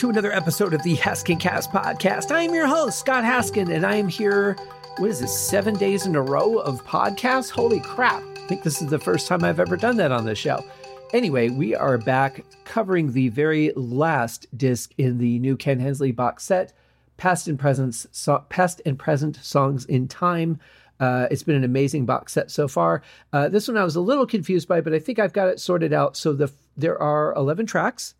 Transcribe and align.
To 0.00 0.08
another 0.08 0.32
episode 0.32 0.72
of 0.72 0.82
the 0.82 0.96
Haskin 0.96 1.38
Cast 1.38 1.70
podcast. 1.72 2.30
I 2.30 2.44
am 2.44 2.54
your 2.54 2.66
host, 2.66 3.00
Scott 3.00 3.22
Haskin, 3.22 3.70
and 3.70 3.84
I 3.84 3.96
am 3.96 4.08
here, 4.08 4.56
what 4.96 5.10
is 5.10 5.20
this, 5.20 5.38
seven 5.38 5.74
days 5.74 6.06
in 6.06 6.16
a 6.16 6.22
row 6.22 6.56
of 6.56 6.82
podcasts? 6.86 7.50
Holy 7.50 7.80
crap. 7.80 8.22
I 8.22 8.46
think 8.46 8.62
this 8.62 8.80
is 8.80 8.88
the 8.88 8.98
first 8.98 9.28
time 9.28 9.44
I've 9.44 9.60
ever 9.60 9.76
done 9.76 9.98
that 9.98 10.10
on 10.10 10.24
this 10.24 10.38
show. 10.38 10.64
Anyway, 11.12 11.50
we 11.50 11.74
are 11.74 11.98
back 11.98 12.46
covering 12.64 13.12
the 13.12 13.28
very 13.28 13.74
last 13.76 14.46
disc 14.56 14.90
in 14.96 15.18
the 15.18 15.38
new 15.38 15.54
Ken 15.54 15.78
Hensley 15.78 16.12
box 16.12 16.44
set, 16.44 16.72
Past 17.18 17.46
and 17.46 17.58
Present, 17.58 18.06
so, 18.10 18.42
Past 18.48 18.80
and 18.86 18.98
Present 18.98 19.36
Songs 19.36 19.84
in 19.84 20.08
Time. 20.08 20.58
Uh, 20.98 21.26
it's 21.30 21.42
been 21.42 21.56
an 21.56 21.64
amazing 21.64 22.06
box 22.06 22.32
set 22.32 22.50
so 22.50 22.68
far. 22.68 23.02
Uh, 23.34 23.50
this 23.50 23.68
one 23.68 23.76
I 23.76 23.84
was 23.84 23.96
a 23.96 24.00
little 24.00 24.26
confused 24.26 24.66
by, 24.66 24.80
but 24.80 24.94
I 24.94 24.98
think 24.98 25.18
I've 25.18 25.34
got 25.34 25.48
it 25.48 25.60
sorted 25.60 25.92
out. 25.92 26.16
So 26.16 26.32
the 26.32 26.50
there 26.74 26.98
are 27.02 27.34
11 27.34 27.66
tracks. 27.66 28.14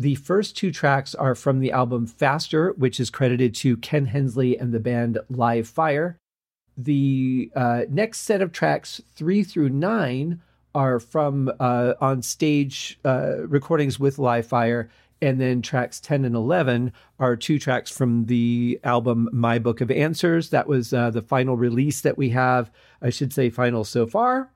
The 0.00 0.14
first 0.14 0.56
two 0.56 0.72
tracks 0.72 1.14
are 1.14 1.34
from 1.34 1.60
the 1.60 1.72
album 1.72 2.06
Faster, 2.06 2.72
which 2.78 2.98
is 2.98 3.10
credited 3.10 3.54
to 3.56 3.76
Ken 3.76 4.06
Hensley 4.06 4.58
and 4.58 4.72
the 4.72 4.80
band 4.80 5.18
Live 5.28 5.68
Fire. 5.68 6.16
The 6.74 7.52
uh, 7.54 7.82
next 7.90 8.20
set 8.20 8.40
of 8.40 8.50
tracks, 8.50 9.02
three 9.14 9.44
through 9.44 9.68
nine, 9.68 10.40
are 10.74 11.00
from 11.00 11.52
uh, 11.60 11.92
on 12.00 12.22
stage 12.22 12.98
uh, 13.04 13.46
recordings 13.46 14.00
with 14.00 14.18
Live 14.18 14.46
Fire. 14.46 14.88
And 15.20 15.38
then 15.38 15.60
tracks 15.60 16.00
10 16.00 16.24
and 16.24 16.34
11 16.34 16.94
are 17.18 17.36
two 17.36 17.58
tracks 17.58 17.90
from 17.90 18.24
the 18.24 18.80
album 18.82 19.28
My 19.34 19.58
Book 19.58 19.82
of 19.82 19.90
Answers. 19.90 20.48
That 20.48 20.66
was 20.66 20.94
uh, 20.94 21.10
the 21.10 21.20
final 21.20 21.58
release 21.58 22.00
that 22.00 22.16
we 22.16 22.30
have. 22.30 22.70
I 23.02 23.10
should 23.10 23.34
say 23.34 23.50
final 23.50 23.84
so 23.84 24.06
far. 24.06 24.50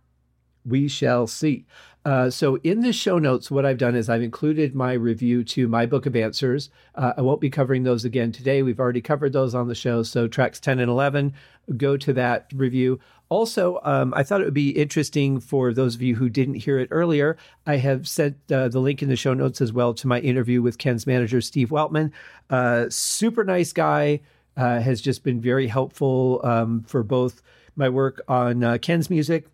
We 0.64 0.88
shall 0.88 1.26
see. 1.26 1.66
Uh, 2.04 2.28
so 2.28 2.56
in 2.56 2.80
the 2.80 2.92
show 2.92 3.18
notes, 3.18 3.50
what 3.50 3.64
I've 3.64 3.78
done 3.78 3.94
is 3.94 4.08
I've 4.08 4.22
included 4.22 4.74
my 4.74 4.92
review 4.92 5.42
to 5.44 5.66
my 5.68 5.86
book 5.86 6.04
of 6.04 6.14
answers. 6.14 6.68
Uh, 6.94 7.14
I 7.16 7.22
won't 7.22 7.40
be 7.40 7.48
covering 7.48 7.82
those 7.82 8.04
again 8.04 8.30
today. 8.30 8.62
We've 8.62 8.80
already 8.80 9.00
covered 9.00 9.32
those 9.32 9.54
on 9.54 9.68
the 9.68 9.74
show. 9.74 10.02
So 10.02 10.28
tracks 10.28 10.60
10 10.60 10.80
and 10.80 10.90
11, 10.90 11.32
go 11.76 11.96
to 11.96 12.12
that 12.12 12.46
review. 12.54 13.00
Also, 13.30 13.80
um, 13.84 14.12
I 14.14 14.22
thought 14.22 14.42
it 14.42 14.44
would 14.44 14.52
be 14.52 14.70
interesting 14.70 15.40
for 15.40 15.72
those 15.72 15.94
of 15.94 16.02
you 16.02 16.14
who 16.16 16.28
didn't 16.28 16.56
hear 16.56 16.78
it 16.78 16.88
earlier. 16.90 17.38
I 17.66 17.76
have 17.76 18.06
sent 18.06 18.36
uh, 18.52 18.68
the 18.68 18.80
link 18.80 19.02
in 19.02 19.08
the 19.08 19.16
show 19.16 19.32
notes 19.32 19.62
as 19.62 19.72
well 19.72 19.94
to 19.94 20.06
my 20.06 20.20
interview 20.20 20.60
with 20.60 20.76
Ken's 20.76 21.06
manager, 21.06 21.40
Steve 21.40 21.70
Weltman. 21.70 22.12
Uh, 22.50 22.86
super 22.90 23.44
nice 23.44 23.72
guy, 23.72 24.20
uh, 24.58 24.78
has 24.78 25.00
just 25.00 25.24
been 25.24 25.40
very 25.40 25.66
helpful 25.66 26.40
um, 26.44 26.84
for 26.86 27.02
both 27.02 27.42
my 27.76 27.88
work 27.88 28.20
on 28.28 28.78
Ken's 28.78 29.10
music 29.10 29.48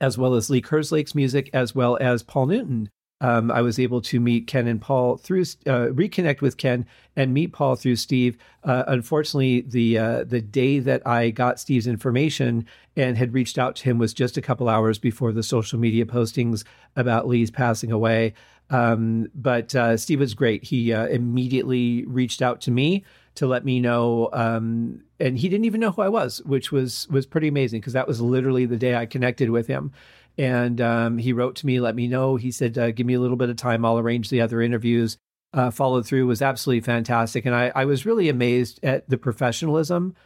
as 0.00 0.18
well 0.18 0.34
as 0.34 0.50
Lee 0.50 0.62
Kerslake's 0.62 1.14
music, 1.14 1.50
as 1.52 1.74
well 1.74 1.98
as 2.00 2.22
Paul 2.22 2.46
Newton. 2.46 2.90
Um, 3.20 3.50
I 3.50 3.62
was 3.62 3.78
able 3.78 4.02
to 4.02 4.20
meet 4.20 4.46
Ken 4.46 4.66
and 4.66 4.80
Paul 4.80 5.16
through 5.16 5.42
uh, 5.66 5.88
reconnect 5.92 6.40
with 6.40 6.56
Ken 6.56 6.84
and 7.16 7.32
meet 7.32 7.52
Paul 7.52 7.74
through 7.76 7.96
Steve. 7.96 8.36
Uh, 8.64 8.84
unfortunately, 8.86 9.62
the 9.62 9.96
uh, 9.96 10.24
the 10.24 10.42
day 10.42 10.78
that 10.80 11.06
I 11.06 11.30
got 11.30 11.60
Steve's 11.60 11.86
information 11.86 12.66
and 12.96 13.16
had 13.16 13.32
reached 13.32 13.56
out 13.56 13.76
to 13.76 13.84
him 13.84 13.98
was 13.98 14.12
just 14.12 14.36
a 14.36 14.42
couple 14.42 14.68
hours 14.68 14.98
before 14.98 15.32
the 15.32 15.42
social 15.42 15.78
media 15.78 16.04
postings 16.04 16.64
about 16.96 17.26
Lee's 17.26 17.50
passing 17.50 17.92
away. 17.92 18.34
Um, 18.70 19.28
but 19.34 19.74
uh, 19.74 19.96
Steve 19.96 20.20
was 20.20 20.34
great. 20.34 20.64
He 20.64 20.92
uh, 20.92 21.06
immediately 21.06 22.04
reached 22.06 22.42
out 22.42 22.60
to 22.62 22.70
me 22.70 23.04
to 23.36 23.46
let 23.46 23.64
me 23.64 23.80
know 23.80 24.28
um, 24.32 25.02
and 25.20 25.38
he 25.38 25.48
didn't 25.48 25.64
even 25.64 25.80
know 25.80 25.90
who 25.90 26.02
I 26.02 26.08
was, 26.08 26.42
which 26.44 26.70
was 26.72 27.08
was 27.08 27.26
pretty 27.26 27.48
amazing 27.48 27.80
because 27.80 27.92
that 27.94 28.08
was 28.08 28.20
literally 28.20 28.66
the 28.66 28.76
day 28.76 28.94
I 28.94 29.06
connected 29.06 29.50
with 29.50 29.66
him. 29.66 29.92
And 30.36 30.80
um, 30.80 31.18
he 31.18 31.32
wrote 31.32 31.56
to 31.56 31.66
me, 31.66 31.78
let 31.78 31.94
me 31.94 32.08
know. 32.08 32.36
He 32.36 32.50
said, 32.50 32.76
uh, 32.76 32.90
"Give 32.90 33.06
me 33.06 33.14
a 33.14 33.20
little 33.20 33.36
bit 33.36 33.50
of 33.50 33.56
time. 33.56 33.84
I'll 33.84 33.98
arrange 33.98 34.30
the 34.30 34.40
other 34.40 34.60
interviews." 34.60 35.16
Uh, 35.52 35.70
followed 35.70 36.04
through 36.04 36.26
was 36.26 36.42
absolutely 36.42 36.80
fantastic, 36.80 37.46
and 37.46 37.54
I, 37.54 37.70
I 37.76 37.84
was 37.84 38.04
really 38.04 38.28
amazed 38.28 38.80
at 38.82 39.08
the 39.08 39.16
professionalism 39.16 40.16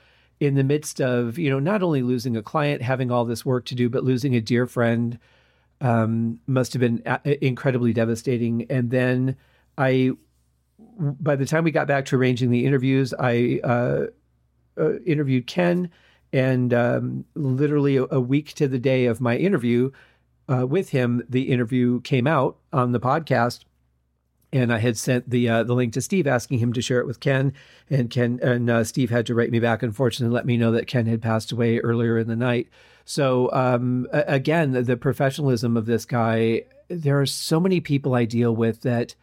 in 0.40 0.54
the 0.54 0.64
midst 0.64 1.02
of 1.02 1.38
you 1.38 1.50
know 1.50 1.58
not 1.58 1.82
only 1.82 2.02
losing 2.02 2.36
a 2.36 2.42
client, 2.42 2.80
having 2.80 3.10
all 3.10 3.26
this 3.26 3.44
work 3.44 3.66
to 3.66 3.74
do, 3.74 3.90
but 3.90 4.04
losing 4.04 4.34
a 4.34 4.40
dear 4.40 4.66
friend 4.66 5.18
um, 5.80 6.40
must 6.46 6.72
have 6.72 6.80
been 6.80 7.02
uh, 7.06 7.18
incredibly 7.42 7.92
devastating. 7.92 8.66
And 8.70 8.90
then 8.90 9.36
I, 9.76 10.12
by 10.98 11.36
the 11.36 11.46
time 11.46 11.64
we 11.64 11.70
got 11.70 11.86
back 11.86 12.04
to 12.06 12.16
arranging 12.16 12.50
the 12.50 12.66
interviews, 12.66 13.14
I 13.18 13.60
uh, 13.62 14.06
uh, 14.78 14.98
interviewed 15.00 15.46
Ken, 15.46 15.90
and 16.32 16.74
um, 16.74 17.24
literally 17.34 17.96
a, 17.96 18.04
a, 18.10 18.20
week 18.20 18.52
to 18.54 18.68
the 18.68 18.78
day 18.78 19.06
of 19.06 19.20
my 19.20 19.36
interview 19.36 19.90
uh, 20.48 20.66
with 20.66 20.90
him, 20.90 21.22
the 21.28 21.50
interview 21.50 22.00
came 22.02 22.26
out 22.26 22.58
on 22.72 22.92
the 22.92 23.00
podcast. 23.00 23.64
And 24.50 24.72
I 24.72 24.78
had 24.78 24.96
sent 24.96 25.28
the 25.28 25.46
uh, 25.46 25.62
the 25.62 25.74
link 25.74 25.92
to 25.92 26.00
Steve, 26.00 26.26
asking 26.26 26.58
him 26.58 26.72
to 26.72 26.80
share 26.80 27.00
it 27.00 27.06
with 27.06 27.20
Ken, 27.20 27.52
and 27.90 28.08
Ken 28.08 28.40
and 28.42 28.70
uh, 28.70 28.82
Steve 28.82 29.10
had 29.10 29.26
to 29.26 29.34
write 29.34 29.50
me 29.50 29.60
back, 29.60 29.82
unfortunately, 29.82 30.34
let 30.34 30.46
me 30.46 30.56
know 30.56 30.72
that 30.72 30.86
Ken 30.86 31.04
had 31.04 31.20
passed 31.20 31.52
away 31.52 31.80
earlier 31.80 32.16
in 32.16 32.28
the 32.28 32.36
night. 32.36 32.66
So 33.04 33.52
um, 33.52 34.06
again, 34.10 34.72
the 34.72 34.96
professionalism 34.96 35.76
of 35.76 35.84
this 35.86 36.06
guy. 36.06 36.62
There 36.90 37.20
are 37.20 37.26
so 37.26 37.60
many 37.60 37.80
people 37.80 38.14
I 38.14 38.24
deal 38.24 38.56
with 38.56 38.80
that 38.80 39.14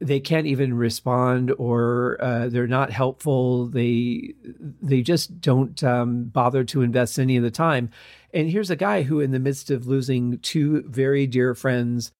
they 0.00 0.20
can't 0.20 0.46
even 0.46 0.74
respond 0.74 1.52
or 1.58 2.18
uh, 2.20 2.48
they're 2.48 2.66
not 2.66 2.90
helpful. 2.90 3.66
They 3.66 4.34
they 4.80 5.02
just 5.02 5.40
don't 5.40 5.82
um, 5.82 6.24
bother 6.24 6.64
to 6.64 6.82
invest 6.82 7.18
any 7.18 7.36
of 7.36 7.42
the 7.42 7.50
time. 7.50 7.90
And 8.32 8.50
here's 8.50 8.70
a 8.70 8.76
guy 8.76 9.02
who 9.02 9.20
in 9.20 9.32
the 9.32 9.40
midst 9.40 9.70
of 9.70 9.86
losing 9.86 10.38
two 10.38 10.84
very 10.86 11.26
dear 11.26 11.54
friends 11.54 12.12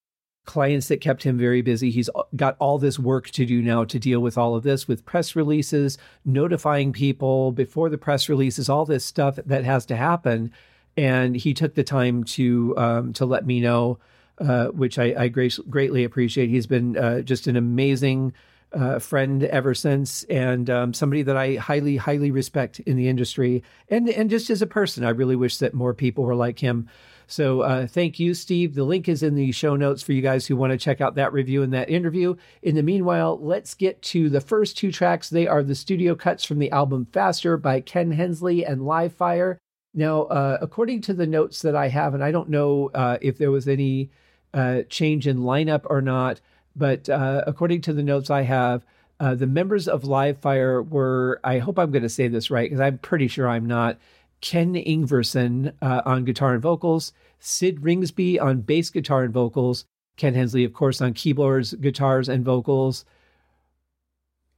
clients 0.45 0.87
that 0.87 0.99
kept 0.99 1.21
him 1.21 1.37
very 1.37 1.61
busy 1.61 1.91
he's 1.91 2.09
got 2.35 2.55
all 2.57 2.79
this 2.79 2.97
work 2.97 3.29
to 3.29 3.45
do 3.45 3.61
now 3.61 3.83
to 3.83 3.99
deal 3.99 4.19
with 4.19 4.35
all 4.35 4.55
of 4.55 4.63
this 4.63 4.87
with 4.87 5.05
press 5.05 5.35
releases 5.35 5.99
notifying 6.25 6.91
people 6.91 7.51
before 7.51 7.87
the 7.87 7.99
press 7.99 8.27
releases 8.27 8.67
all 8.67 8.83
this 8.83 9.05
stuff 9.05 9.37
that 9.45 9.63
has 9.63 9.85
to 9.85 9.95
happen. 9.95 10.51
And 10.97 11.35
he 11.35 11.53
took 11.53 11.75
the 11.75 11.83
time 11.83 12.23
to 12.23 12.73
um, 12.77 13.13
to 13.13 13.25
let 13.25 13.45
me 13.45 13.61
know 13.61 13.99
uh, 14.39 14.67
which 14.67 14.97
I, 14.97 15.13
I 15.17 15.27
great, 15.27 15.57
greatly 15.69 16.03
appreciate. 16.03 16.49
He's 16.49 16.67
been 16.67 16.97
uh, 16.97 17.21
just 17.21 17.47
an 17.47 17.55
amazing 17.55 18.33
uh, 18.71 18.99
friend 18.99 19.43
ever 19.43 19.73
since, 19.73 20.23
and 20.25 20.69
um, 20.69 20.93
somebody 20.93 21.23
that 21.23 21.35
I 21.35 21.55
highly, 21.55 21.97
highly 21.97 22.31
respect 22.31 22.79
in 22.81 22.97
the 22.97 23.07
industry, 23.07 23.63
and 23.89 24.07
and 24.09 24.29
just 24.29 24.49
as 24.49 24.61
a 24.61 24.67
person, 24.67 25.03
I 25.03 25.09
really 25.09 25.35
wish 25.35 25.57
that 25.57 25.73
more 25.73 25.93
people 25.93 26.23
were 26.23 26.35
like 26.35 26.59
him. 26.59 26.87
So 27.25 27.61
uh, 27.61 27.85
thank 27.85 28.19
you, 28.19 28.33
Steve. 28.33 28.73
The 28.73 28.83
link 28.83 29.07
is 29.07 29.21
in 29.21 29.35
the 29.35 29.51
show 29.51 29.75
notes 29.75 30.01
for 30.01 30.13
you 30.13 30.21
guys 30.21 30.47
who 30.47 30.55
want 30.55 30.71
to 30.71 30.79
check 30.79 30.99
out 30.99 31.13
that 31.15 31.31
review 31.31 31.61
and 31.61 31.71
that 31.73 31.89
interview. 31.89 32.35
In 32.63 32.73
the 32.73 32.81
meanwhile, 32.81 33.37
let's 33.39 33.75
get 33.75 34.01
to 34.03 34.29
the 34.29 34.41
first 34.41 34.77
two 34.77 34.91
tracks. 34.91 35.29
They 35.29 35.45
are 35.45 35.61
the 35.61 35.75
studio 35.75 36.15
cuts 36.15 36.43
from 36.43 36.57
the 36.57 36.71
album 36.71 37.05
Faster 37.11 37.55
by 37.55 37.81
Ken 37.81 38.11
Hensley 38.11 38.65
and 38.65 38.83
Live 38.83 39.13
Fire. 39.13 39.59
Now, 39.93 40.23
uh, 40.23 40.57
according 40.59 41.01
to 41.01 41.13
the 41.13 41.27
notes 41.27 41.61
that 41.61 41.75
I 41.75 41.89
have, 41.89 42.15
and 42.15 42.23
I 42.23 42.31
don't 42.31 42.49
know 42.49 42.89
uh, 42.95 43.17
if 43.21 43.37
there 43.37 43.51
was 43.51 43.67
any 43.67 44.09
uh, 44.53 44.83
change 44.89 45.27
in 45.27 45.39
lineup 45.39 45.81
or 45.85 46.01
not. 46.01 46.41
But 46.75 47.09
uh, 47.09 47.43
according 47.45 47.81
to 47.81 47.93
the 47.93 48.03
notes 48.03 48.29
I 48.29 48.43
have, 48.43 48.85
uh, 49.19 49.35
the 49.35 49.47
members 49.47 49.87
of 49.87 50.05
Live 50.05 50.37
Fire 50.37 50.81
were, 50.81 51.39
I 51.43 51.59
hope 51.59 51.77
I'm 51.77 51.91
going 51.91 52.03
to 52.03 52.09
say 52.09 52.27
this 52.27 52.49
right 52.49 52.69
because 52.69 52.79
I'm 52.79 52.97
pretty 52.99 53.27
sure 53.27 53.49
I'm 53.49 53.65
not, 53.65 53.97
Ken 54.41 54.73
Ingwersen 54.73 55.73
uh, 55.81 56.01
on 56.05 56.23
guitar 56.23 56.53
and 56.53 56.61
vocals, 56.61 57.11
Sid 57.39 57.81
Ringsby 57.81 58.41
on 58.41 58.61
bass 58.61 58.89
guitar 58.89 59.23
and 59.23 59.33
vocals, 59.33 59.85
Ken 60.15 60.33
Hensley, 60.33 60.63
of 60.63 60.73
course, 60.73 61.01
on 61.01 61.13
keyboards, 61.13 61.73
guitars, 61.73 62.29
and 62.29 62.45
vocals, 62.45 63.03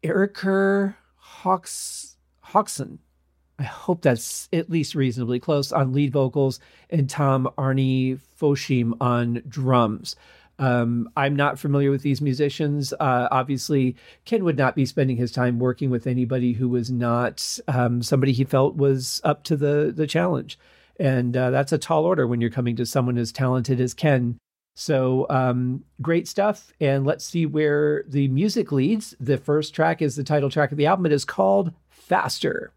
Eirikur 0.03 0.95
Hawks, 1.15 2.17
Hauksson, 2.47 2.99
I 3.61 3.65
hope 3.65 4.01
that's 4.01 4.49
at 4.51 4.71
least 4.71 4.95
reasonably 4.95 5.39
close 5.39 5.71
on 5.71 5.93
lead 5.93 6.11
vocals, 6.11 6.59
and 6.89 7.07
Tom 7.07 7.47
Arne 7.59 8.19
Fossheim 8.39 8.93
on 8.99 9.43
drums. 9.47 10.15
Um, 10.57 11.11
I'm 11.15 11.35
not 11.35 11.59
familiar 11.59 11.91
with 11.91 12.01
these 12.01 12.21
musicians. 12.21 12.91
Uh, 12.93 13.27
obviously, 13.29 13.95
Ken 14.25 14.43
would 14.45 14.57
not 14.57 14.75
be 14.75 14.87
spending 14.87 15.15
his 15.15 15.31
time 15.31 15.59
working 15.59 15.91
with 15.91 16.07
anybody 16.07 16.53
who 16.53 16.69
was 16.69 16.89
not 16.89 17.59
um, 17.67 18.01
somebody 18.01 18.31
he 18.31 18.45
felt 18.45 18.77
was 18.77 19.21
up 19.23 19.43
to 19.43 19.55
the 19.55 19.93
the 19.95 20.07
challenge, 20.07 20.57
and 20.99 21.37
uh, 21.37 21.51
that's 21.51 21.71
a 21.71 21.77
tall 21.77 22.05
order 22.05 22.25
when 22.25 22.41
you're 22.41 22.49
coming 22.49 22.75
to 22.77 22.85
someone 22.87 23.19
as 23.19 23.31
talented 23.31 23.79
as 23.79 23.93
Ken. 23.93 24.39
So 24.73 25.27
um, 25.29 25.83
great 26.01 26.27
stuff, 26.27 26.73
and 26.81 27.05
let's 27.05 27.25
see 27.25 27.45
where 27.45 28.05
the 28.07 28.27
music 28.27 28.71
leads. 28.71 29.13
The 29.19 29.37
first 29.37 29.75
track 29.75 30.01
is 30.01 30.15
the 30.15 30.23
title 30.23 30.49
track 30.49 30.71
of 30.71 30.79
the 30.79 30.87
album. 30.87 31.05
It 31.05 31.11
is 31.11 31.25
called 31.25 31.73
"Faster." 31.91 32.73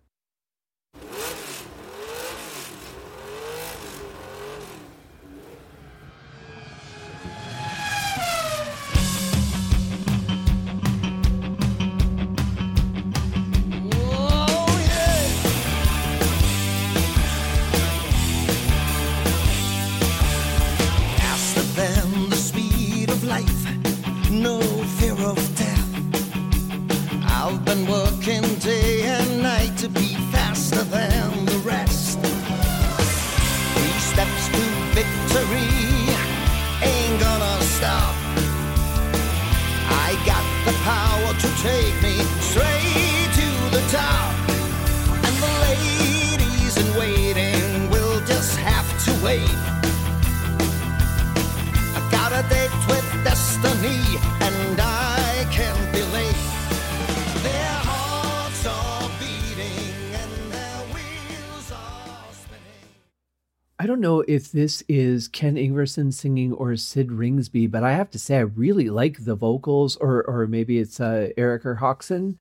I 63.85 63.87
don't 63.87 64.01
know 64.01 64.25
if 64.27 64.51
this 64.51 64.83
is 64.89 65.29
Ken 65.29 65.57
Ingwersen 65.57 66.11
singing 66.11 66.55
or 66.55 66.75
Sid 66.75 67.09
Ringsby, 67.09 67.71
but 67.71 67.85
I 67.85 67.93
have 67.93 68.09
to 68.13 68.19
say 68.19 68.39
I 68.39 68.41
really 68.41 68.89
like 68.89 69.27
the 69.27 69.35
vocals, 69.35 69.97
or 69.97 70.25
or 70.27 70.47
maybe 70.47 70.79
it's 70.79 71.01
uh, 71.01 71.29
Erica 71.37 71.77
Hauksson. 71.79 72.39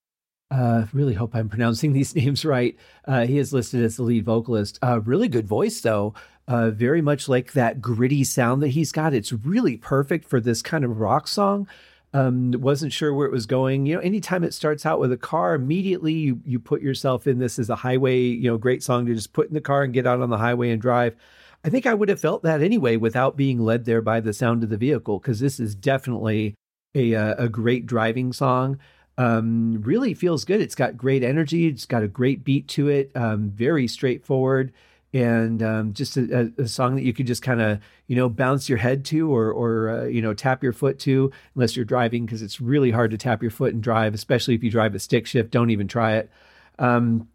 Uh, 0.49 0.85
really 0.93 1.15
hope 1.15 1.35
I'm 1.35 1.49
pronouncing 1.53 1.91
these 1.91 2.15
names 2.15 2.45
right. 2.45 2.77
Uh, 3.05 3.25
he 3.25 3.39
is 3.39 3.51
listed 3.51 3.83
as 3.83 3.97
the 3.97 4.03
lead 4.03 4.23
vocalist. 4.23 4.79
Uh, 4.81 5.01
really 5.01 5.27
good 5.27 5.45
voice, 5.45 5.81
though. 5.81 6.13
Uh, 6.47 6.71
very 6.71 7.01
much 7.01 7.29
like 7.29 7.53
that 7.53 7.81
gritty 7.81 8.23
sound 8.23 8.61
that 8.61 8.69
he's 8.69 8.91
got. 8.91 9.13
It's 9.13 9.31
really 9.31 9.77
perfect 9.77 10.25
for 10.25 10.41
this 10.41 10.61
kind 10.61 10.83
of 10.83 10.99
rock 10.99 11.27
song. 11.27 11.67
Um, 12.13 12.51
wasn't 12.51 12.93
sure 12.93 13.13
where 13.13 13.25
it 13.25 13.31
was 13.31 13.45
going. 13.45 13.85
You 13.85 13.95
know, 13.95 14.01
anytime 14.01 14.43
it 14.43 14.53
starts 14.53 14.85
out 14.85 14.99
with 14.99 15.11
a 15.11 15.17
car, 15.17 15.55
immediately 15.55 16.13
you 16.13 16.41
you 16.45 16.59
put 16.59 16.81
yourself 16.81 17.27
in 17.27 17.39
this 17.39 17.57
as 17.57 17.69
a 17.69 17.77
highway. 17.77 18.19
You 18.19 18.51
know, 18.51 18.57
great 18.57 18.83
song 18.83 19.05
to 19.05 19.15
just 19.15 19.33
put 19.33 19.47
in 19.47 19.53
the 19.53 19.61
car 19.61 19.83
and 19.83 19.93
get 19.93 20.05
out 20.05 20.21
on 20.21 20.29
the 20.29 20.37
highway 20.37 20.69
and 20.71 20.81
drive. 20.81 21.15
I 21.63 21.69
think 21.69 21.85
I 21.85 21.93
would 21.93 22.09
have 22.09 22.19
felt 22.19 22.43
that 22.43 22.61
anyway 22.61 22.97
without 22.97 23.37
being 23.37 23.59
led 23.59 23.85
there 23.85 24.01
by 24.01 24.19
the 24.19 24.33
sound 24.33 24.63
of 24.63 24.69
the 24.69 24.77
vehicle 24.77 25.19
because 25.19 25.39
this 25.39 25.61
is 25.61 25.75
definitely 25.75 26.55
a 26.93 27.15
uh, 27.15 27.35
a 27.37 27.49
great 27.49 27.85
driving 27.85 28.33
song. 28.33 28.79
Um, 29.17 29.81
really 29.81 30.13
feels 30.13 30.43
good. 30.43 30.59
It's 30.59 30.75
got 30.75 30.97
great 30.97 31.23
energy. 31.23 31.67
It's 31.67 31.85
got 31.85 32.03
a 32.03 32.07
great 32.07 32.43
beat 32.43 32.67
to 32.69 32.89
it. 32.89 33.11
Um, 33.15 33.49
very 33.49 33.87
straightforward 33.87 34.73
and 35.13 35.61
um, 35.61 35.93
just 35.93 36.17
a, 36.17 36.51
a, 36.57 36.67
song 36.67 36.95
that 36.95 37.03
you 37.03 37.13
could 37.13 37.27
just 37.27 37.43
kind 37.43 37.61
of 37.61 37.79
you 38.07 38.15
know 38.15 38.27
bounce 38.27 38.67
your 38.67 38.79
head 38.79 39.05
to 39.05 39.33
or 39.33 39.51
or 39.51 39.89
uh, 39.89 40.03
you 40.05 40.21
know 40.21 40.33
tap 40.33 40.63
your 40.63 40.73
foot 40.73 40.97
to 40.99 41.31
unless 41.53 41.75
you're 41.75 41.85
driving 41.85 42.25
because 42.25 42.41
it's 42.41 42.59
really 42.59 42.89
hard 42.89 43.11
to 43.11 43.17
tap 43.17 43.41
your 43.41 43.51
foot 43.51 43.73
and 43.73 43.83
drive 43.83 44.13
especially 44.13 44.55
if 44.55 44.63
you 44.63 44.71
drive 44.71 44.95
a 44.95 44.99
stick 44.99 45.27
shift 45.27 45.51
don't 45.51 45.69
even 45.69 45.87
try 45.87 46.15
it. 46.15 46.31
Um, 46.79 47.27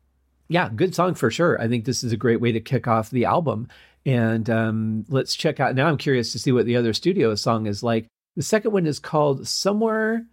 yeah 0.49 0.69
good 0.75 0.95
song 0.95 1.15
for 1.15 1.31
sure. 1.31 1.61
I 1.61 1.69
think 1.69 1.85
this 1.85 2.03
is 2.03 2.13
a 2.13 2.17
great 2.17 2.41
way 2.41 2.53
to 2.53 2.61
kick 2.61 2.89
off 2.89 3.11
the 3.11 3.25
album. 3.25 3.69
And 4.07 4.49
um, 4.49 5.05
let's 5.09 5.37
check 5.37 5.61
out 5.61 5.75
now 5.75 5.87
i'm 5.87 5.99
curious 5.99 6.33
to 6.33 6.39
see 6.39 6.53
what 6.53 6.67
the 6.67 6.77
other 6.77 6.93
studio 6.93 7.35
song 7.37 7.67
is 7.67 7.83
like. 7.83 8.07
The 8.37 8.43
second 8.43 8.73
one 8.73 8.87
is 8.87 8.99
called 8.99 9.47
somewhere 9.47 10.25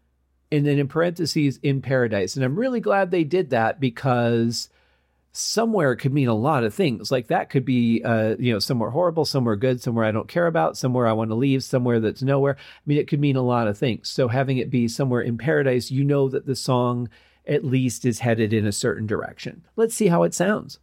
and 0.51 0.65
then 0.65 0.77
in 0.79 0.87
parentheses 0.87 1.59
in 1.61 1.81
paradise. 1.81 2.35
And 2.35 2.43
i'm 2.43 2.57
really 2.57 2.79
glad 2.79 3.11
they 3.11 3.23
did 3.23 3.51
that 3.51 3.79
because 3.79 4.69
somewhere 5.35 5.95
could 5.95 6.13
mean 6.13 6.27
a 6.27 6.33
lot 6.33 6.63
of 6.63 6.73
things. 6.73 7.11
Like 7.11 7.27
that 7.27 7.49
could 7.49 7.65
be, 7.65 8.01
uh, 8.03 8.35
you 8.39 8.53
know, 8.53 8.59
somewhere 8.59 8.89
horrible, 8.89 9.25
somewhere 9.25 9.55
good, 9.55 9.81
somewhere 9.81 10.05
I 10.05 10.11
don't 10.11 10.27
care 10.27 10.47
about, 10.47 10.77
somewhere 10.77 11.07
I 11.07 11.13
want 11.13 11.31
to 11.31 11.35
leave, 11.35 11.63
somewhere 11.63 11.99
that's 11.99 12.21
nowhere. 12.21 12.55
I 12.57 12.81
mean, 12.85 12.97
it 12.97 13.07
could 13.07 13.19
mean 13.19 13.35
a 13.35 13.41
lot 13.41 13.67
of 13.67 13.77
things. 13.77 14.09
So 14.09 14.27
having 14.27 14.57
it 14.57 14.69
be 14.69 14.87
somewhere 14.87 15.21
in 15.21 15.37
paradise, 15.37 15.91
you 15.91 16.03
know 16.03 16.29
that 16.29 16.45
the 16.45 16.55
song 16.55 17.09
at 17.47 17.63
least 17.63 18.05
is 18.05 18.19
headed 18.19 18.53
in 18.53 18.65
a 18.65 18.71
certain 18.71 19.05
direction. 19.05 19.63
Let's 19.75 19.93
see 19.93 20.07
how 20.07 20.23
it 20.23 20.33
sounds. 20.33 20.79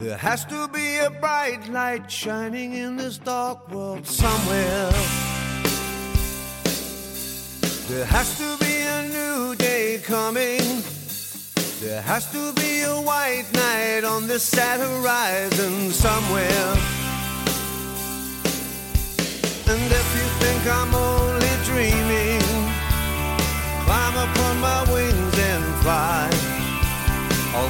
There 0.00 0.16
has 0.16 0.46
to 0.46 0.66
be 0.68 0.96
a 0.96 1.10
bright 1.10 1.68
light 1.68 2.10
shining 2.10 2.72
in 2.72 2.96
this 2.96 3.18
dark 3.18 3.70
world 3.70 4.06
somewhere. 4.06 4.90
There 7.86 8.06
has 8.06 8.38
to 8.38 8.56
be 8.64 8.80
a 8.80 9.02
new 9.08 9.54
day 9.56 10.00
coming. 10.02 10.62
There 11.82 12.00
has 12.00 12.32
to 12.32 12.54
be 12.54 12.80
a 12.80 12.94
white 12.94 13.44
night 13.52 14.04
on 14.04 14.26
this 14.26 14.42
sad 14.42 14.80
horizon 14.80 15.90
somewhere. 15.90 16.99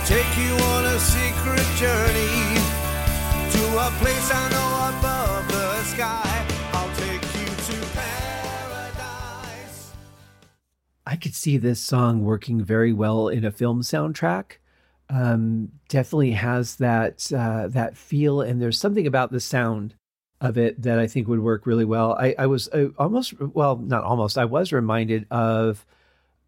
I'll 0.00 0.06
take 0.06 0.38
you 0.38 0.54
on 0.54 0.86
a 0.86 0.98
secret 0.98 1.66
journey 1.76 2.56
to 3.50 3.62
a 3.78 3.90
place 4.00 4.30
I 4.32 4.48
know 4.48 4.98
above 4.98 5.46
the 5.48 5.82
sky. 5.82 6.46
I'll 6.72 6.96
take 6.96 7.22
you 7.22 7.46
to 7.46 7.86
paradise. 7.94 9.92
I 11.04 11.16
could 11.16 11.34
see 11.34 11.58
this 11.58 11.80
song 11.80 12.24
working 12.24 12.64
very 12.64 12.94
well 12.94 13.28
in 13.28 13.44
a 13.44 13.50
film 13.50 13.82
soundtrack. 13.82 14.52
Um, 15.10 15.72
definitely 15.90 16.30
has 16.30 16.76
that 16.76 17.30
uh, 17.30 17.68
that 17.68 17.98
feel, 17.98 18.40
and 18.40 18.60
there's 18.60 18.78
something 18.78 19.06
about 19.06 19.32
the 19.32 19.40
sound 19.40 19.96
of 20.40 20.56
it 20.56 20.80
that 20.80 20.98
I 20.98 21.08
think 21.08 21.28
would 21.28 21.40
work 21.40 21.66
really 21.66 21.84
well. 21.84 22.14
I, 22.18 22.34
I 22.38 22.46
was 22.46 22.68
uh, 22.70 22.88
almost, 22.98 23.38
well, 23.38 23.76
not 23.76 24.04
almost, 24.04 24.38
I 24.38 24.46
was 24.46 24.72
reminded 24.72 25.26
of 25.30 25.84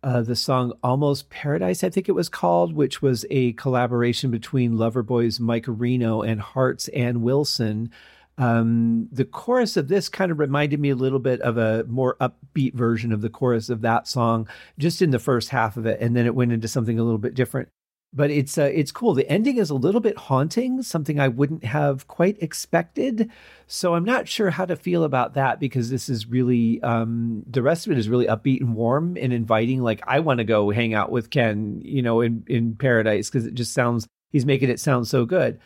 uh, 0.03 0.23
the 0.23 0.37
song 0.37 0.73
Almost 0.83 1.31
Paradise, 1.31 1.85
I 1.85 1.91
think 1.91 2.09
it 2.09 2.13
was 2.13 2.29
called, 2.29 2.75
which 2.75 3.01
was 3.01 3.25
a 3.31 3.53
collaboration 3.53 4.31
between 4.31 4.73
Loverboy's 4.73 5.39
Mike 5.39 5.67
Reno 5.67 6.23
and 6.23 6.41
Heart's 6.41 6.89
Ann 6.89 7.23
Wilson. 7.23 7.91
Um, 8.39 9.09
the 9.13 9.25
chorus 9.25 9.77
of 9.77 9.89
this 9.89 10.09
kind 10.09 10.33
of 10.33 10.39
reminded 10.39 10.81
me 10.81 10.91
a 10.91 10.97
little 10.97 11.19
bit 11.19 11.41
of 11.43 11.59
a 11.59 11.85
more 11.85 12.17
upbeat 12.21 12.75
version 12.75 13.13
of 13.13 13.21
the 13.21 13.31
chorus 13.31 13.69
of 13.69 13.83
that 13.83 14.09
song, 14.09 14.49
just 14.79 15.03
in 15.03 15.11
the 15.11 15.19
first 15.19 15.51
half 15.51 15.77
of 15.77 15.87
it, 15.87 16.01
and 16.01 16.17
then 16.17 16.27
it 16.27 16.35
went 16.35 16.53
into 16.53 16.69
something 16.69 16.99
a 16.99 17.05
little 17.05 17.19
bit 17.19 17.35
different 17.35 17.69
but 18.13 18.31
it's 18.31 18.59
uh, 18.59 18.71
it's 18.73 18.93
cool. 18.93 19.15
The 19.15 19.29
ending 19.31 19.57
is 19.57 19.71
a 19.71 19.75
little 19.75 20.01
bit 20.01 20.17
haunting, 20.19 20.83
something 20.83 21.19
I 21.19 21.29
wouldn't 21.29 21.65
have 21.65 22.07
quite 22.09 22.43
expected. 22.43 23.31
So 23.67 23.95
I'm 23.95 24.05
not 24.05 24.29
sure 24.29 24.51
how 24.51 24.67
to 24.67 24.77
feel 24.77 25.05
about 25.05 25.35
that 25.35 25.59
because 25.59 25.89
this 25.89 26.09
is 26.09 26.27
really 26.27 26.83
um, 26.83 27.43
the 27.47 27.63
rest 27.63 27.87
of 27.87 27.93
it 27.93 27.99
is 27.99 28.09
really 28.09 28.27
upbeat 28.27 28.61
and 28.61 28.75
warm 28.75 29.17
and 29.17 29.33
inviting. 29.33 29.83
Like 29.83 30.03
I 30.07 30.21
want 30.21 30.39
to 30.39 30.45
go 30.45 30.71
hang 30.71 30.93
out 30.93 31.11
with 31.11 31.31
Ken, 31.31 31.81
you 31.83 32.03
know, 32.03 32.21
in 32.21 32.45
in 32.47 32.77
paradise 32.77 33.31
because 33.31 33.47
it 33.47 33.55
just 33.55 33.73
sounds 33.73 34.07
he's 34.31 34.47
making 34.47 34.69
it 34.69 34.81
sound 34.81 35.09
so 35.09 35.25
good. 35.25 35.59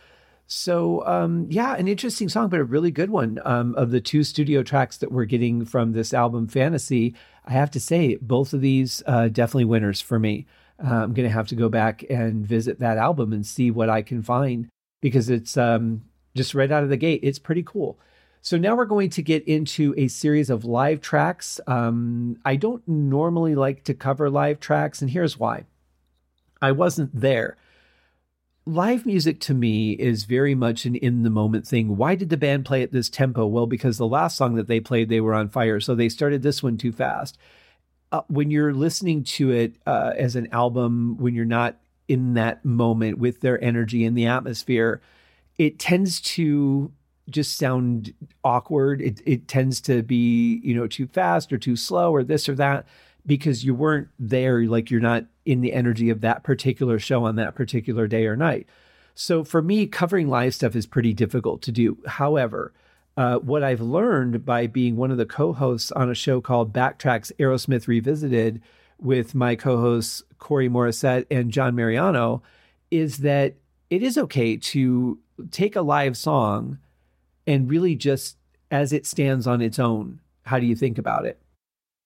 So 0.46 1.04
um, 1.04 1.48
yeah, 1.50 1.74
an 1.74 1.88
interesting 1.88 2.28
song, 2.28 2.48
but 2.48 2.60
a 2.60 2.64
really 2.64 2.92
good 2.92 3.10
one. 3.10 3.40
Um, 3.44 3.74
of 3.74 3.90
the 3.90 4.00
two 4.00 4.22
studio 4.22 4.62
tracks 4.62 4.98
that 4.98 5.10
we're 5.10 5.24
getting 5.24 5.64
from 5.64 5.92
this 5.92 6.14
album, 6.14 6.46
Fantasy, 6.46 7.16
I 7.44 7.52
have 7.52 7.72
to 7.72 7.80
say 7.80 8.16
both 8.22 8.52
of 8.52 8.60
these 8.60 9.02
uh, 9.06 9.26
definitely 9.26 9.64
winners 9.64 10.00
for 10.00 10.20
me 10.20 10.46
I'm 10.78 11.14
going 11.14 11.28
to 11.28 11.32
have 11.32 11.48
to 11.48 11.54
go 11.54 11.68
back 11.68 12.04
and 12.10 12.46
visit 12.46 12.80
that 12.80 12.98
album 12.98 13.32
and 13.32 13.46
see 13.46 13.70
what 13.70 13.88
I 13.88 14.02
can 14.02 14.22
find 14.22 14.68
because 15.00 15.30
it's 15.30 15.56
um, 15.56 16.02
just 16.34 16.54
right 16.54 16.70
out 16.70 16.82
of 16.82 16.90
the 16.90 16.96
gate. 16.96 17.20
It's 17.22 17.38
pretty 17.38 17.62
cool. 17.62 17.98
So 18.42 18.56
now 18.56 18.76
we're 18.76 18.84
going 18.84 19.10
to 19.10 19.22
get 19.22 19.46
into 19.48 19.94
a 19.96 20.08
series 20.08 20.50
of 20.50 20.64
live 20.64 21.00
tracks. 21.00 21.60
Um, 21.66 22.38
I 22.44 22.56
don't 22.56 22.86
normally 22.86 23.54
like 23.54 23.82
to 23.84 23.94
cover 23.94 24.30
live 24.30 24.60
tracks, 24.60 25.02
and 25.02 25.10
here's 25.10 25.38
why 25.38 25.64
I 26.62 26.72
wasn't 26.72 27.18
there. 27.18 27.56
Live 28.64 29.06
music 29.06 29.40
to 29.40 29.54
me 29.54 29.92
is 29.92 30.24
very 30.24 30.54
much 30.54 30.84
an 30.84 30.96
in 30.96 31.22
the 31.22 31.30
moment 31.30 31.66
thing. 31.66 31.96
Why 31.96 32.14
did 32.14 32.30
the 32.30 32.36
band 32.36 32.64
play 32.64 32.82
at 32.82 32.92
this 32.92 33.08
tempo? 33.08 33.46
Well, 33.46 33.66
because 33.66 33.98
the 33.98 34.06
last 34.06 34.36
song 34.36 34.54
that 34.56 34.66
they 34.66 34.80
played, 34.80 35.08
they 35.08 35.20
were 35.20 35.34
on 35.34 35.48
fire. 35.48 35.80
So 35.80 35.94
they 35.94 36.08
started 36.08 36.42
this 36.42 36.62
one 36.62 36.76
too 36.76 36.92
fast 36.92 37.38
uh, 38.12 38.22
when 38.28 38.50
you're 38.50 38.74
listening 38.74 39.24
to 39.24 39.50
it 39.50 39.76
uh, 39.86 40.12
as 40.16 40.36
an 40.36 40.48
album, 40.52 41.16
when 41.18 41.34
you're 41.34 41.44
not 41.44 41.76
in 42.08 42.34
that 42.34 42.64
moment 42.64 43.18
with 43.18 43.40
their 43.40 43.62
energy 43.62 44.04
and 44.04 44.16
the 44.16 44.26
atmosphere, 44.26 45.00
it 45.58 45.78
tends 45.78 46.20
to 46.20 46.92
just 47.28 47.58
sound 47.58 48.14
awkward. 48.44 49.00
It 49.00 49.20
it 49.26 49.48
tends 49.48 49.80
to 49.82 50.02
be 50.02 50.60
you 50.62 50.74
know 50.74 50.86
too 50.86 51.06
fast 51.06 51.52
or 51.52 51.58
too 51.58 51.76
slow 51.76 52.12
or 52.12 52.22
this 52.22 52.48
or 52.48 52.54
that 52.54 52.86
because 53.26 53.64
you 53.64 53.74
weren't 53.74 54.08
there. 54.18 54.64
Like 54.64 54.90
you're 54.90 55.00
not 55.00 55.24
in 55.44 55.60
the 55.60 55.72
energy 55.72 56.10
of 56.10 56.20
that 56.20 56.44
particular 56.44 56.98
show 56.98 57.24
on 57.24 57.36
that 57.36 57.54
particular 57.54 58.06
day 58.06 58.26
or 58.26 58.36
night. 58.36 58.68
So 59.14 59.42
for 59.42 59.62
me, 59.62 59.86
covering 59.86 60.28
live 60.28 60.54
stuff 60.54 60.76
is 60.76 60.86
pretty 60.86 61.14
difficult 61.14 61.62
to 61.62 61.72
do. 61.72 61.98
However, 62.06 62.72
Uh, 63.16 63.38
what 63.38 63.62
I've 63.62 63.80
learned 63.80 64.44
by 64.44 64.66
being 64.66 64.96
one 64.96 65.10
of 65.10 65.16
the 65.16 65.26
co 65.26 65.52
hosts 65.52 65.90
on 65.92 66.10
a 66.10 66.14
show 66.14 66.40
called 66.40 66.72
Backtracks 66.72 67.32
Aerosmith 67.38 67.88
Revisited 67.88 68.60
with 68.98 69.34
my 69.34 69.56
co 69.56 69.78
hosts 69.78 70.22
Corey 70.38 70.68
Morissette 70.68 71.26
and 71.30 71.50
John 71.50 71.74
Mariano 71.74 72.42
is 72.90 73.18
that 73.18 73.54
it 73.88 74.02
is 74.02 74.18
okay 74.18 74.56
to 74.56 75.18
take 75.50 75.76
a 75.76 75.82
live 75.82 76.16
song 76.16 76.78
and 77.46 77.70
really 77.70 77.94
just 77.94 78.36
as 78.70 78.92
it 78.92 79.06
stands 79.06 79.46
on 79.46 79.62
its 79.62 79.78
own. 79.78 80.20
How 80.44 80.58
do 80.58 80.66
you 80.66 80.76
think 80.76 80.98
about 80.98 81.24
it? 81.24 81.40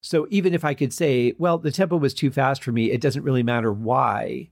So 0.02 0.26
even 0.30 0.54
if 0.54 0.64
I 0.64 0.74
could 0.74 0.92
say, 0.92 1.34
well, 1.38 1.58
the 1.58 1.70
tempo 1.70 1.96
was 1.96 2.14
too 2.14 2.30
fast 2.30 2.62
for 2.62 2.72
me, 2.72 2.90
it 2.90 3.00
doesn't 3.00 3.22
really 3.22 3.42
matter 3.42 3.72
why. 3.72 4.50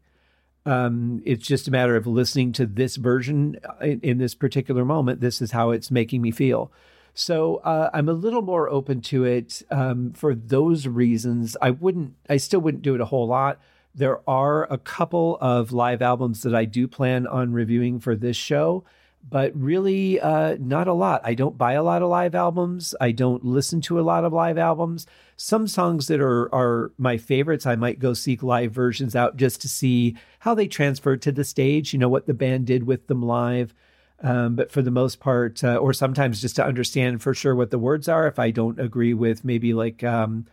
Um, 0.68 1.22
it's 1.24 1.46
just 1.46 1.66
a 1.66 1.70
matter 1.70 1.96
of 1.96 2.06
listening 2.06 2.52
to 2.52 2.66
this 2.66 2.96
version 2.96 3.58
in, 3.80 4.00
in, 4.00 4.18
this 4.18 4.34
particular 4.34 4.84
moment. 4.84 5.22
This 5.22 5.40
is 5.40 5.52
how 5.52 5.70
it's 5.70 5.90
making 5.90 6.20
me 6.20 6.30
feel. 6.30 6.70
So 7.14 7.56
uh, 7.64 7.88
I'm 7.94 8.08
a 8.08 8.12
little 8.12 8.42
more 8.42 8.68
open 8.68 9.00
to 9.02 9.24
it 9.24 9.62
um, 9.70 10.12
for 10.12 10.34
those 10.34 10.86
reasons. 10.86 11.56
I 11.62 11.70
wouldn't, 11.70 12.14
I 12.28 12.36
still 12.36 12.60
wouldn't 12.60 12.82
do 12.82 12.94
it 12.94 13.00
a 13.00 13.06
whole 13.06 13.26
lot. 13.26 13.58
There 13.94 14.20
are 14.28 14.70
a 14.70 14.76
couple 14.76 15.38
of 15.40 15.72
live 15.72 16.02
albums 16.02 16.42
that 16.42 16.54
I 16.54 16.66
do 16.66 16.86
plan 16.86 17.26
on 17.26 17.54
reviewing 17.54 17.98
for 17.98 18.14
this 18.14 18.36
show 18.36 18.84
but 19.28 19.52
really 19.54 20.20
uh, 20.20 20.56
not 20.60 20.88
a 20.88 20.92
lot. 20.92 21.20
I 21.24 21.34
don't 21.34 21.58
buy 21.58 21.72
a 21.72 21.82
lot 21.82 22.02
of 22.02 22.08
live 22.08 22.34
albums. 22.34 22.94
I 23.00 23.12
don't 23.12 23.44
listen 23.44 23.80
to 23.82 23.98
a 23.98 24.02
lot 24.02 24.24
of 24.24 24.32
live 24.32 24.58
albums. 24.58 25.06
Some 25.40 25.68
songs 25.68 26.08
that 26.08 26.20
are 26.20 26.52
are 26.52 26.90
my 26.98 27.16
favorites, 27.16 27.64
I 27.64 27.76
might 27.76 28.00
go 28.00 28.12
seek 28.12 28.42
live 28.42 28.72
versions 28.72 29.14
out 29.14 29.36
just 29.36 29.62
to 29.62 29.68
see 29.68 30.16
how 30.40 30.52
they 30.52 30.66
transferred 30.66 31.22
to 31.22 31.32
the 31.32 31.44
stage. 31.44 31.92
You 31.92 32.00
know 32.00 32.08
what 32.08 32.26
the 32.26 32.34
band 32.34 32.66
did 32.66 32.88
with 32.88 33.06
them 33.06 33.22
live. 33.22 33.72
Um, 34.20 34.56
but 34.56 34.72
for 34.72 34.82
the 34.82 34.90
most 34.90 35.20
part, 35.20 35.62
uh, 35.62 35.76
or 35.76 35.92
sometimes 35.92 36.40
just 36.40 36.56
to 36.56 36.66
understand 36.66 37.22
for 37.22 37.34
sure 37.34 37.54
what 37.54 37.70
the 37.70 37.78
words 37.78 38.08
are. 38.08 38.26
If 38.26 38.40
I 38.40 38.50
don't 38.50 38.80
agree 38.80 39.14
with 39.14 39.44
maybe 39.44 39.72
like 39.72 40.02
um, 40.02 40.46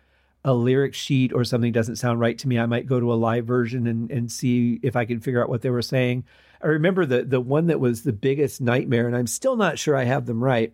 a 0.44 0.54
lyric 0.54 0.94
sheet 0.94 1.34
or 1.34 1.44
something 1.44 1.72
doesn't 1.72 1.96
sound 1.96 2.20
right 2.20 2.38
to 2.38 2.48
me, 2.48 2.60
I 2.60 2.68
might 2.68 2.86
go 2.86 3.00
to 3.00 3.12
a 3.12 3.16
live 3.16 3.48
version 3.48 3.88
and, 3.88 4.12
and 4.12 4.32
see 4.32 4.80
if 4.84 4.96
I 4.96 5.06
can 5.06 5.20
figure 5.20 5.42
out 5.42 5.50
what 5.50 5.64
they 5.64 5.72
were 5.72 5.82
saying. 5.82 6.26
I 6.62 6.68
remember 6.68 7.08
the 7.08 7.24
the 7.24 7.42
one 7.42 7.66
that 7.68 7.80
was 7.80 8.04
the 8.04 8.14
biggest 8.14 8.62
nightmare, 8.62 9.08
and 9.08 9.18
I'm 9.18 9.26
still 9.26 9.56
not 9.56 9.80
sure 9.80 9.96
I 9.96 10.04
have 10.04 10.28
them 10.28 10.44
right. 10.44 10.74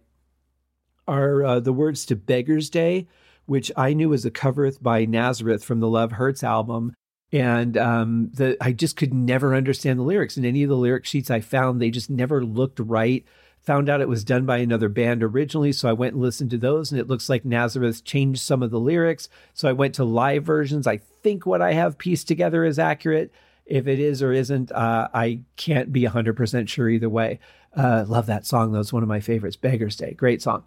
Are 1.08 1.46
uh, 1.46 1.60
the 1.62 1.72
words 1.72 2.06
to 2.08 2.18
"Beggar's 2.18 2.70
Day," 2.70 3.08
which 3.46 3.72
I 3.76 3.94
knew 3.94 4.10
was 4.10 4.26
a 4.26 4.32
cover 4.32 4.72
by 4.82 5.06
Nazareth 5.06 5.64
from 5.64 5.80
the 5.80 5.90
Love 5.90 6.14
Hurts 6.14 6.44
album, 6.44 6.94
and 7.32 7.78
um, 7.78 8.30
the 8.34 8.58
I 8.62 8.72
just 8.72 8.98
could 8.98 9.14
never 9.14 9.56
understand 9.56 10.00
the 10.00 10.04
lyrics. 10.04 10.38
And 10.38 10.46
any 10.46 10.64
of 10.64 10.70
the 10.70 10.78
lyric 10.78 11.06
sheets 11.06 11.32
I 11.32 11.40
found, 11.40 11.82
they 11.82 11.90
just 11.90 12.10
never 12.10 12.44
looked 12.44 12.80
right. 12.80 13.26
Found 13.64 13.90
out 13.90 14.02
it 14.02 14.10
was 14.10 14.24
done 14.24 14.46
by 14.46 14.58
another 14.58 14.90
band 14.90 15.22
originally, 15.22 15.72
so 15.72 15.88
I 15.88 15.94
went 15.94 16.14
and 16.14 16.22
listened 16.22 16.50
to 16.52 16.58
those, 16.58 16.92
and 16.92 17.00
it 17.00 17.08
looks 17.08 17.30
like 17.30 17.46
Nazareth 17.46 18.04
changed 18.04 18.42
some 18.42 18.64
of 18.64 18.72
the 18.72 18.80
lyrics. 18.80 19.30
So 19.54 19.70
I 19.70 19.74
went 19.74 19.94
to 19.96 20.04
live 20.04 20.44
versions. 20.44 20.88
I 20.88 20.98
think 20.98 21.46
what 21.46 21.62
I 21.62 21.74
have 21.74 22.00
pieced 22.00 22.28
together 22.28 22.66
is 22.66 22.80
accurate 22.80 23.32
if 23.72 23.88
it 23.88 24.00
is 24.00 24.22
or 24.22 24.34
isn't, 24.34 24.72
uh, 24.72 25.08
I 25.14 25.42
can't 25.56 25.94
be 25.94 26.04
100% 26.04 26.68
sure 26.68 26.90
either 26.90 27.08
way. 27.08 27.40
Uh, 27.76 28.04
love 28.08 28.26
that 28.26 28.46
song, 28.46 28.72
though. 28.72 28.80
It's 28.80 28.92
one 28.92 29.04
of 29.04 29.10
my 29.10 29.22
favorites. 29.22 29.56
Beggar's 29.56 29.96
Day. 29.96 30.14
Great 30.14 30.42
song. 30.42 30.64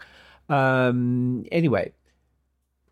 Um, 0.48 1.44
anyway, 1.52 1.92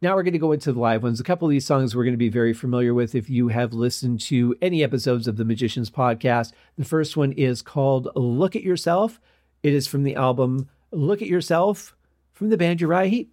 now 0.02 0.16
we're 0.16 0.24
going 0.24 0.32
to 0.32 0.38
go 0.38 0.50
into 0.50 0.72
the 0.72 0.80
live 0.80 1.04
ones. 1.04 1.20
A 1.20 1.24
couple 1.24 1.46
of 1.46 1.50
these 1.50 1.64
songs 1.64 1.94
we're 1.94 2.02
going 2.02 2.12
to 2.12 2.18
be 2.18 2.28
very 2.28 2.52
familiar 2.52 2.92
with 2.92 3.14
if 3.14 3.30
you 3.30 3.48
have 3.48 3.72
listened 3.72 4.18
to 4.22 4.56
any 4.60 4.82
episodes 4.82 5.28
of 5.28 5.36
the 5.36 5.44
Magicians 5.44 5.90
podcast. 5.90 6.52
The 6.76 6.84
first 6.84 7.16
one 7.16 7.30
is 7.32 7.62
called 7.62 8.08
Look 8.16 8.56
at 8.56 8.64
Yourself. 8.64 9.20
It 9.62 9.72
is 9.72 9.86
from 9.86 10.02
the 10.02 10.16
album 10.16 10.68
Look 10.90 11.22
at 11.22 11.28
Yourself 11.28 11.96
from 12.32 12.50
the 12.50 12.56
band 12.56 12.80
Uriah 12.80 13.08
Heep. 13.08 13.32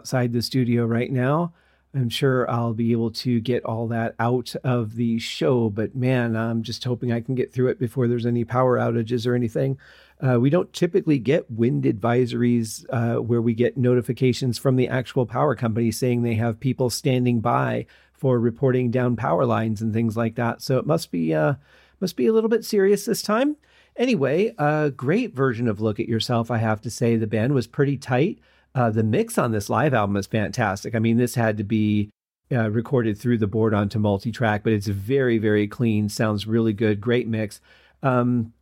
Outside 0.00 0.32
the 0.32 0.40
studio 0.40 0.86
right 0.86 1.12
now. 1.12 1.52
I'm 1.92 2.08
sure 2.08 2.50
I'll 2.50 2.72
be 2.72 2.92
able 2.92 3.10
to 3.10 3.38
get 3.38 3.66
all 3.66 3.86
that 3.88 4.14
out 4.18 4.54
of 4.64 4.94
the 4.94 5.18
show, 5.18 5.68
but 5.68 5.94
man, 5.94 6.36
I'm 6.36 6.62
just 6.62 6.84
hoping 6.84 7.12
I 7.12 7.20
can 7.20 7.34
get 7.34 7.52
through 7.52 7.68
it 7.68 7.78
before 7.78 8.08
there's 8.08 8.24
any 8.24 8.44
power 8.44 8.78
outages 8.78 9.26
or 9.26 9.34
anything. 9.34 9.76
Uh, 10.18 10.40
we 10.40 10.48
don't 10.48 10.72
typically 10.72 11.18
get 11.18 11.50
wind 11.50 11.84
advisories 11.84 12.86
uh, 12.88 13.20
where 13.20 13.42
we 13.42 13.52
get 13.52 13.76
notifications 13.76 14.56
from 14.56 14.76
the 14.76 14.88
actual 14.88 15.26
power 15.26 15.54
company 15.54 15.90
saying 15.90 16.22
they 16.22 16.36
have 16.36 16.60
people 16.60 16.88
standing 16.88 17.40
by 17.40 17.84
for 18.14 18.40
reporting 18.40 18.90
down 18.90 19.16
power 19.16 19.44
lines 19.44 19.82
and 19.82 19.92
things 19.92 20.16
like 20.16 20.36
that. 20.36 20.62
So 20.62 20.78
it 20.78 20.86
must 20.86 21.10
be 21.10 21.34
uh, 21.34 21.54
must 22.00 22.16
be 22.16 22.26
a 22.26 22.32
little 22.32 22.48
bit 22.48 22.64
serious 22.64 23.04
this 23.04 23.20
time. 23.20 23.56
Anyway, 23.96 24.54
a 24.56 24.90
great 24.90 25.34
version 25.34 25.68
of 25.68 25.80
"Look 25.80 26.00
at 26.00 26.08
Yourself." 26.08 26.50
I 26.50 26.56
have 26.56 26.80
to 26.82 26.90
say, 26.90 27.16
the 27.16 27.26
band 27.26 27.52
was 27.52 27.66
pretty 27.66 27.98
tight. 27.98 28.38
Uh, 28.74 28.90
the 28.90 29.02
mix 29.02 29.36
on 29.38 29.52
this 29.52 29.68
live 29.68 29.94
album 29.94 30.16
is 30.16 30.26
fantastic. 30.26 30.94
I 30.94 30.98
mean, 30.98 31.16
this 31.16 31.34
had 31.34 31.56
to 31.56 31.64
be 31.64 32.10
uh, 32.52 32.70
recorded 32.70 33.18
through 33.18 33.38
the 33.38 33.46
board 33.46 33.74
onto 33.74 33.98
multi-track, 33.98 34.62
but 34.62 34.72
it's 34.72 34.86
very, 34.86 35.38
very 35.38 35.66
clean. 35.66 36.08
Sounds 36.08 36.46
really 36.46 36.72
good. 36.72 37.00
Great 37.00 37.28
mix. 37.28 37.60
Um, 38.02 38.52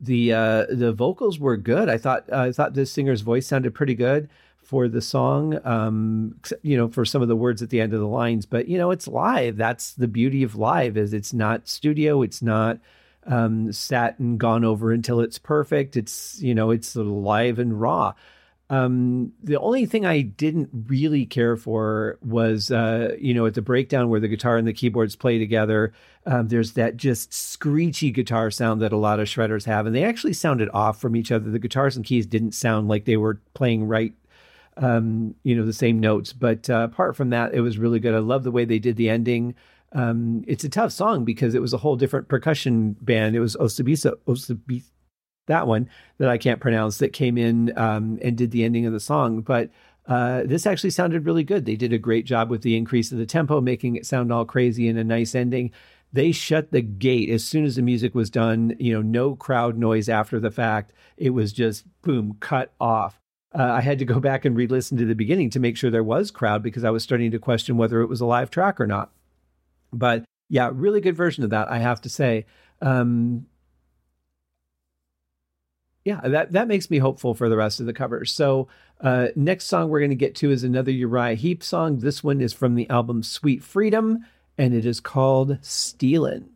the 0.00 0.32
uh, 0.32 0.66
the 0.68 0.92
vocals 0.92 1.38
were 1.38 1.56
good. 1.56 1.88
I 1.88 1.96
thought 1.96 2.30
I 2.32 2.52
thought 2.52 2.74
this 2.74 2.92
singer's 2.92 3.22
voice 3.22 3.46
sounded 3.46 3.74
pretty 3.74 3.94
good 3.94 4.28
for 4.62 4.88
the 4.88 5.00
song. 5.00 5.58
Um, 5.64 6.38
you 6.62 6.76
know, 6.76 6.88
for 6.88 7.04
some 7.04 7.22
of 7.22 7.28
the 7.28 7.36
words 7.36 7.62
at 7.62 7.70
the 7.70 7.80
end 7.80 7.94
of 7.94 8.00
the 8.00 8.06
lines, 8.06 8.44
but 8.44 8.68
you 8.68 8.76
know, 8.76 8.90
it's 8.90 9.08
live. 9.08 9.56
That's 9.56 9.92
the 9.94 10.08
beauty 10.08 10.42
of 10.42 10.54
live 10.54 10.96
is 10.96 11.14
it's 11.14 11.32
not 11.32 11.68
studio. 11.68 12.20
It's 12.22 12.42
not 12.42 12.78
um, 13.26 13.72
sat 13.72 14.18
and 14.18 14.38
gone 14.38 14.64
over 14.64 14.92
until 14.92 15.20
it's 15.20 15.38
perfect. 15.38 15.96
It's 15.96 16.40
you 16.42 16.54
know, 16.54 16.70
it's 16.70 16.94
live 16.94 17.58
and 17.58 17.80
raw. 17.80 18.12
Um, 18.68 19.32
the 19.44 19.58
only 19.60 19.86
thing 19.86 20.04
I 20.04 20.22
didn't 20.22 20.70
really 20.88 21.24
care 21.24 21.56
for 21.56 22.18
was, 22.20 22.70
uh, 22.72 23.14
you 23.18 23.32
know, 23.32 23.46
at 23.46 23.54
the 23.54 23.62
breakdown 23.62 24.08
where 24.08 24.18
the 24.18 24.28
guitar 24.28 24.56
and 24.56 24.66
the 24.66 24.72
keyboards 24.72 25.14
play 25.14 25.38
together, 25.38 25.92
um, 26.26 26.48
there's 26.48 26.72
that 26.72 26.96
just 26.96 27.32
screechy 27.32 28.10
guitar 28.10 28.50
sound 28.50 28.82
that 28.82 28.92
a 28.92 28.96
lot 28.96 29.20
of 29.20 29.28
shredders 29.28 29.64
have, 29.66 29.86
and 29.86 29.94
they 29.94 30.02
actually 30.02 30.32
sounded 30.32 30.68
off 30.74 31.00
from 31.00 31.14
each 31.14 31.30
other. 31.30 31.48
The 31.48 31.60
guitars 31.60 31.96
and 31.96 32.04
keys 32.04 32.26
didn't 32.26 32.52
sound 32.52 32.88
like 32.88 33.04
they 33.04 33.16
were 33.16 33.40
playing 33.54 33.86
right, 33.86 34.14
um, 34.76 35.36
you 35.44 35.54
know, 35.54 35.64
the 35.64 35.72
same 35.72 36.00
notes. 36.00 36.32
But 36.32 36.68
uh, 36.68 36.88
apart 36.90 37.14
from 37.14 37.30
that, 37.30 37.54
it 37.54 37.60
was 37.60 37.78
really 37.78 38.00
good. 38.00 38.14
I 38.14 38.18
love 38.18 38.42
the 38.42 38.50
way 38.50 38.64
they 38.64 38.80
did 38.80 38.96
the 38.96 39.08
ending. 39.08 39.54
Um, 39.92 40.42
it's 40.48 40.64
a 40.64 40.68
tough 40.68 40.90
song 40.90 41.24
because 41.24 41.54
it 41.54 41.62
was 41.62 41.72
a 41.72 41.78
whole 41.78 41.94
different 41.94 42.26
percussion 42.26 42.96
band. 43.00 43.36
It 43.36 43.40
was 43.40 43.54
Osibisa, 43.54 44.14
Osibisa 44.26 44.90
that 45.46 45.66
one 45.66 45.88
that 46.18 46.28
I 46.28 46.38
can't 46.38 46.60
pronounce 46.60 46.98
that 46.98 47.12
came 47.12 47.38
in 47.38 47.76
um, 47.76 48.18
and 48.22 48.36
did 48.36 48.50
the 48.50 48.64
ending 48.64 48.86
of 48.86 48.92
the 48.92 49.00
song. 49.00 49.40
But 49.40 49.70
uh, 50.06 50.42
this 50.44 50.66
actually 50.66 50.90
sounded 50.90 51.26
really 51.26 51.44
good. 51.44 51.64
They 51.64 51.76
did 51.76 51.92
a 51.92 51.98
great 51.98 52.26
job 52.26 52.48
with 52.50 52.62
the 52.62 52.76
increase 52.76 53.10
of 53.10 53.18
the 53.18 53.26
tempo, 53.26 53.60
making 53.60 53.96
it 53.96 54.06
sound 54.06 54.32
all 54.32 54.44
crazy 54.44 54.88
and 54.88 54.98
a 54.98 55.04
nice 55.04 55.34
ending. 55.34 55.72
They 56.12 56.32
shut 56.32 56.70
the 56.70 56.82
gate 56.82 57.28
as 57.30 57.44
soon 57.44 57.64
as 57.64 57.76
the 57.76 57.82
music 57.82 58.14
was 58.14 58.30
done. 58.30 58.76
You 58.78 58.94
know, 58.94 59.02
no 59.02 59.34
crowd 59.34 59.76
noise 59.76 60.08
after 60.08 60.38
the 60.38 60.50
fact. 60.50 60.92
It 61.16 61.30
was 61.30 61.52
just 61.52 61.84
boom, 62.02 62.36
cut 62.40 62.72
off. 62.80 63.20
Uh, 63.56 63.64
I 63.64 63.80
had 63.80 63.98
to 63.98 64.04
go 64.04 64.20
back 64.20 64.44
and 64.44 64.56
re-listen 64.56 64.96
to 64.98 65.04
the 65.04 65.14
beginning 65.14 65.50
to 65.50 65.60
make 65.60 65.76
sure 65.76 65.90
there 65.90 66.04
was 66.04 66.30
crowd 66.30 66.62
because 66.62 66.84
I 66.84 66.90
was 66.90 67.02
starting 67.02 67.32
to 67.32 67.38
question 67.38 67.76
whether 67.76 68.00
it 68.00 68.08
was 68.08 68.20
a 68.20 68.26
live 68.26 68.50
track 68.50 68.80
or 68.80 68.86
not. 68.86 69.10
But 69.92 70.24
yeah, 70.48 70.70
really 70.72 71.00
good 71.00 71.16
version 71.16 71.42
of 71.42 71.50
that, 71.50 71.70
I 71.70 71.78
have 71.78 72.00
to 72.02 72.08
say. 72.08 72.46
Um, 72.80 73.46
yeah, 76.06 76.20
that 76.22 76.52
that 76.52 76.68
makes 76.68 76.88
me 76.88 76.98
hopeful 76.98 77.34
for 77.34 77.48
the 77.48 77.56
rest 77.56 77.80
of 77.80 77.86
the 77.86 77.92
covers. 77.92 78.30
So 78.30 78.68
uh, 79.00 79.28
next 79.34 79.64
song 79.64 79.88
we're 79.88 79.98
going 79.98 80.10
to 80.10 80.14
get 80.14 80.36
to 80.36 80.52
is 80.52 80.62
another 80.62 80.92
Uriah 80.92 81.34
Heep 81.34 81.64
song. 81.64 81.98
This 81.98 82.22
one 82.22 82.40
is 82.40 82.52
from 82.52 82.76
the 82.76 82.88
album 82.88 83.24
Sweet 83.24 83.64
Freedom, 83.64 84.24
and 84.56 84.72
it 84.72 84.86
is 84.86 85.00
called 85.00 85.58
Stealin'. 85.62 86.55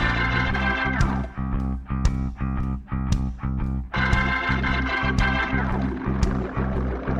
Thank 1.41 1.79
you. 7.05 7.10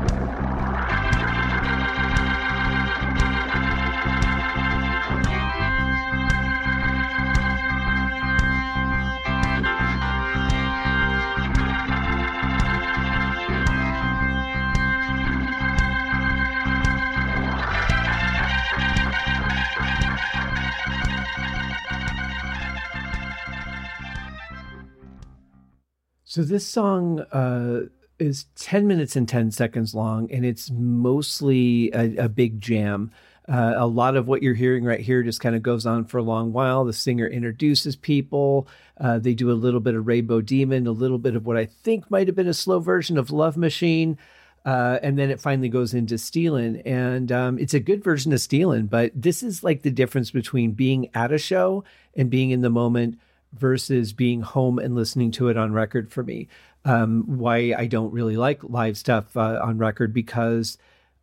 So 26.32 26.44
this 26.44 26.66
song 26.66 27.20
uh, 27.34 27.88
is 28.18 28.46
10 28.56 28.88
minutes 28.88 29.18
and 29.18 29.28
10 29.28 29.52
seconds 29.52 29.94
long, 29.94 30.32
and 30.32 30.46
it's 30.46 30.72
mostly 30.72 31.92
a, 31.92 32.24
a 32.24 32.30
big 32.30 32.62
jam. 32.62 33.12
Uh, 33.50 33.74
a 33.76 33.86
lot 33.86 34.16
of 34.16 34.30
what 34.30 34.42
you're 34.42 34.54
hearing 34.54 34.86
right 34.86 35.02
here 35.02 35.24
just 35.24 35.42
kind 35.42 35.58
of 35.58 35.62
goes 35.62 35.86
on 35.86 36.06
for 36.06 36.20
a 36.20 36.24
long 36.24 36.54
while. 36.54 36.86
The 36.86 36.94
singer 36.94 37.28
introduces 37.28 37.98
people. 37.98 38.66
Uh, 38.98 39.20
they 39.20 39.34
do 39.34 39.52
a 39.52 39.60
little 39.60 39.82
bit 39.82 39.94
of 39.94 40.08
Rainbow 40.08 40.40
Demon, 40.40 40.88
a 40.88 40.92
little 40.92 41.18
bit 41.18 41.36
of 41.36 41.46
what 41.46 41.58
I 41.58 41.66
think 41.66 42.10
might 42.10 42.28
have 42.28 42.36
been 42.38 42.48
a 42.48 42.54
slow 42.54 42.80
version 42.80 43.18
of 43.18 43.32
Love 43.32 43.58
Machine. 43.58 44.18
Uh, 44.64 45.00
and 45.04 45.20
then 45.20 45.32
it 45.32 45.42
finally 45.42 45.68
goes 45.68 45.94
into 45.94 46.18
Stealin'. 46.18 46.78
And 46.86 47.30
um, 47.30 47.60
it's 47.60 47.74
a 47.74 47.80
good 47.82 48.06
version 48.06 48.32
of 48.32 48.40
Stealin', 48.40 48.88
but 48.88 49.12
this 49.14 49.44
is 49.44 49.66
like 49.66 49.82
the 49.82 49.92
difference 49.92 50.32
between 50.32 50.72
being 50.72 51.10
at 51.14 51.34
a 51.34 51.38
show 51.38 51.84
and 52.16 52.30
being 52.30 52.52
in 52.52 52.62
the 52.62 52.70
moment 52.70 53.20
versus 53.54 54.14
being 54.14 54.42
home 54.42 54.80
and 54.80 54.96
listening 54.96 55.32
to 55.32 55.50
it 55.50 55.58
on 55.58 55.74
record 55.74 56.12
for 56.12 56.24
me. 56.24 56.48
Um, 56.84 57.24
why 57.28 57.74
I 57.78 57.86
don't 57.86 58.14
really 58.14 58.38
like 58.38 58.64
live 58.64 58.98
stuff 58.98 59.38
uh, 59.38 59.60
on 59.62 59.78
record 59.78 60.14
because 60.14 60.78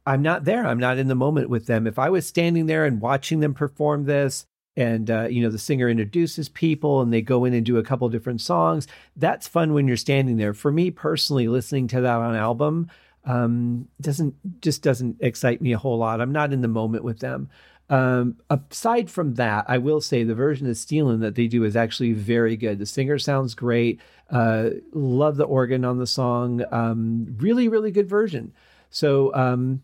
I'm 0.06 0.22
not 0.22 0.44
there. 0.44 0.66
I'm 0.66 0.78
not 0.78 0.98
in 0.98 1.08
the 1.08 1.14
moment 1.14 1.50
with 1.50 1.66
them. 1.66 1.86
If 1.86 1.98
I 1.98 2.10
was 2.10 2.26
standing 2.26 2.66
there 2.66 2.84
and 2.84 3.00
watching 3.00 3.40
them 3.40 3.54
perform 3.54 4.04
this, 4.04 4.46
and 4.76 5.10
uh, 5.10 5.26
you 5.28 5.42
know 5.42 5.50
the 5.50 5.58
singer 5.58 5.88
introduces 5.88 6.48
people 6.48 7.00
and 7.00 7.12
they 7.12 7.20
go 7.20 7.44
in 7.44 7.52
and 7.52 7.66
do 7.66 7.78
a 7.78 7.82
couple 7.82 8.08
different 8.08 8.40
songs, 8.40 8.86
that's 9.16 9.48
fun 9.48 9.74
when 9.74 9.88
you're 9.88 9.96
standing 9.96 10.36
there. 10.36 10.54
For 10.54 10.70
me 10.70 10.92
personally, 10.92 11.48
listening 11.48 11.88
to 11.88 12.00
that 12.00 12.16
on 12.16 12.36
album 12.36 12.88
um, 13.24 13.88
doesn't 14.00 14.34
just 14.62 14.82
doesn't 14.82 15.16
excite 15.20 15.60
me 15.60 15.72
a 15.72 15.78
whole 15.78 15.98
lot. 15.98 16.20
I'm 16.20 16.32
not 16.32 16.52
in 16.52 16.62
the 16.62 16.68
moment 16.68 17.04
with 17.04 17.20
them. 17.20 17.50
Um, 17.90 18.36
aside 18.50 19.10
from 19.10 19.34
that, 19.34 19.64
I 19.66 19.78
will 19.78 20.00
say 20.00 20.22
the 20.22 20.34
version 20.34 20.68
of 20.68 20.76
Stealing 20.76 21.20
that 21.20 21.34
they 21.34 21.46
do 21.46 21.64
is 21.64 21.76
actually 21.76 22.12
very 22.12 22.56
good. 22.56 22.78
The 22.78 22.86
singer 22.86 23.18
sounds 23.18 23.54
great. 23.54 24.00
Uh, 24.30 24.70
love 24.92 25.36
the 25.36 25.44
organ 25.44 25.84
on 25.84 25.98
the 25.98 26.06
song. 26.06 26.62
Um, 26.70 27.36
really, 27.38 27.68
really 27.68 27.90
good 27.90 28.08
version. 28.08 28.52
So 28.90 29.34
um, 29.34 29.82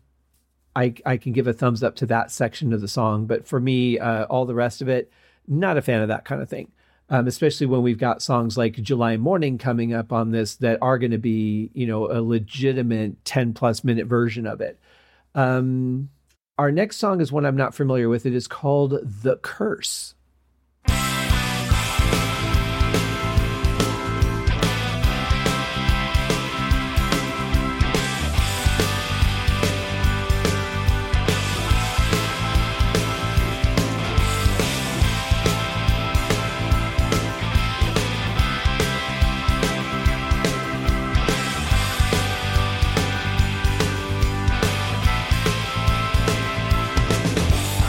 I, 0.75 0.93
I 1.05 1.17
can 1.17 1.31
give 1.31 1.47
a 1.47 1.53
thumbs 1.53 1.83
up 1.83 1.95
to 1.97 2.05
that 2.07 2.31
section 2.31 2.73
of 2.73 2.81
the 2.81 2.87
song. 2.87 3.25
But 3.25 3.47
for 3.47 3.59
me, 3.59 3.97
uh, 3.97 4.25
all 4.25 4.45
the 4.45 4.55
rest 4.55 4.81
of 4.81 4.89
it, 4.89 5.11
not 5.47 5.77
a 5.77 5.81
fan 5.81 6.01
of 6.01 6.09
that 6.09 6.25
kind 6.25 6.41
of 6.41 6.49
thing. 6.49 6.71
Um, 7.07 7.27
especially 7.27 7.67
when 7.67 7.83
we've 7.83 7.99
got 7.99 8.23
songs 8.23 8.57
like 8.57 8.81
July 8.81 9.15
Morning 9.15 9.59
coming 9.59 9.93
up 9.93 10.11
on 10.11 10.31
this 10.31 10.55
that 10.55 10.79
are 10.81 10.97
going 10.97 11.11
to 11.11 11.19
be, 11.19 11.69
you 11.75 11.85
know, 11.85 12.11
a 12.11 12.19
legitimate 12.19 13.23
10 13.25 13.53
plus 13.53 13.83
minute 13.83 14.07
version 14.07 14.47
of 14.47 14.59
it. 14.59 14.79
Um, 15.35 16.09
our 16.57 16.71
next 16.71 16.97
song 16.97 17.19
is 17.19 17.31
one 17.31 17.45
I'm 17.45 17.57
not 17.57 17.75
familiar 17.75 18.07
with. 18.07 18.25
It 18.25 18.33
is 18.33 18.47
called 18.47 18.99
The 19.03 19.37
Curse. 19.37 20.15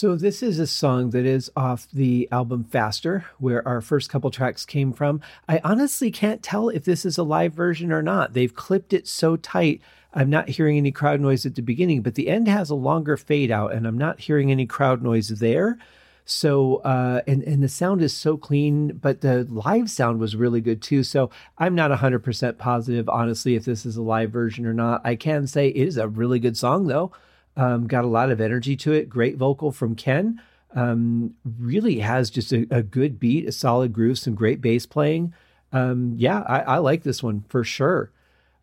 this 0.00 0.42
is 0.42 0.58
a 0.58 0.66
song 0.66 1.10
that 1.10 1.24
is 1.24 1.50
off 1.56 1.86
the 1.92 2.28
album 2.32 2.64
Faster, 2.64 3.26
where 3.38 3.66
our 3.66 3.80
first 3.80 4.10
couple 4.10 4.30
tracks 4.30 4.64
came 4.64 4.92
from. 4.92 5.20
I 5.48 5.60
honestly 5.62 6.10
can't 6.10 6.42
tell 6.42 6.68
if 6.68 6.84
this 6.84 7.04
is 7.04 7.18
a 7.18 7.22
live 7.22 7.54
version 7.54 7.92
or 7.92 8.02
not. 8.02 8.32
They've 8.32 8.54
clipped 8.54 8.92
it 8.92 9.06
so 9.06 9.36
tight. 9.36 9.80
I'm 10.12 10.30
not 10.30 10.48
hearing 10.48 10.76
any 10.76 10.90
crowd 10.90 11.20
noise 11.20 11.44
at 11.46 11.54
the 11.54 11.62
beginning, 11.62 12.02
but 12.02 12.14
the 12.14 12.28
end 12.28 12.48
has 12.48 12.70
a 12.70 12.74
longer 12.74 13.16
fade 13.16 13.50
out, 13.50 13.72
and 13.72 13.86
I'm 13.86 13.98
not 13.98 14.20
hearing 14.20 14.50
any 14.50 14.66
crowd 14.66 15.02
noise 15.02 15.28
there. 15.28 15.78
So, 16.24 16.76
uh, 16.76 17.20
and 17.26 17.42
and 17.42 17.62
the 17.62 17.68
sound 17.68 18.00
is 18.00 18.16
so 18.16 18.36
clean, 18.36 18.94
but 18.96 19.20
the 19.20 19.44
live 19.50 19.90
sound 19.90 20.18
was 20.18 20.34
really 20.34 20.60
good 20.60 20.80
too. 20.80 21.02
So, 21.02 21.30
I'm 21.58 21.74
not 21.74 21.90
100% 21.90 22.58
positive, 22.58 23.08
honestly, 23.08 23.54
if 23.54 23.64
this 23.64 23.84
is 23.84 23.96
a 23.96 24.02
live 24.02 24.30
version 24.30 24.64
or 24.64 24.72
not. 24.72 25.02
I 25.04 25.16
can 25.16 25.46
say 25.46 25.68
it 25.68 25.76
is 25.76 25.98
a 25.98 26.08
really 26.08 26.38
good 26.38 26.56
song, 26.56 26.86
though. 26.86 27.12
Um, 27.56 27.86
got 27.86 28.04
a 28.04 28.08
lot 28.08 28.30
of 28.30 28.40
energy 28.40 28.76
to 28.76 28.92
it. 28.92 29.08
Great 29.08 29.36
vocal 29.36 29.70
from 29.70 29.94
Ken. 29.94 30.40
Um, 30.74 31.34
really 31.44 32.00
has 32.00 32.30
just 32.30 32.52
a, 32.52 32.66
a, 32.70 32.82
good 32.82 33.20
beat, 33.20 33.46
a 33.46 33.52
solid 33.52 33.92
groove, 33.92 34.18
some 34.18 34.34
great 34.34 34.60
bass 34.60 34.86
playing. 34.86 35.32
Um, 35.72 36.14
yeah, 36.16 36.40
I, 36.40 36.60
I, 36.60 36.78
like 36.78 37.04
this 37.04 37.22
one 37.22 37.44
for 37.48 37.62
sure. 37.62 38.10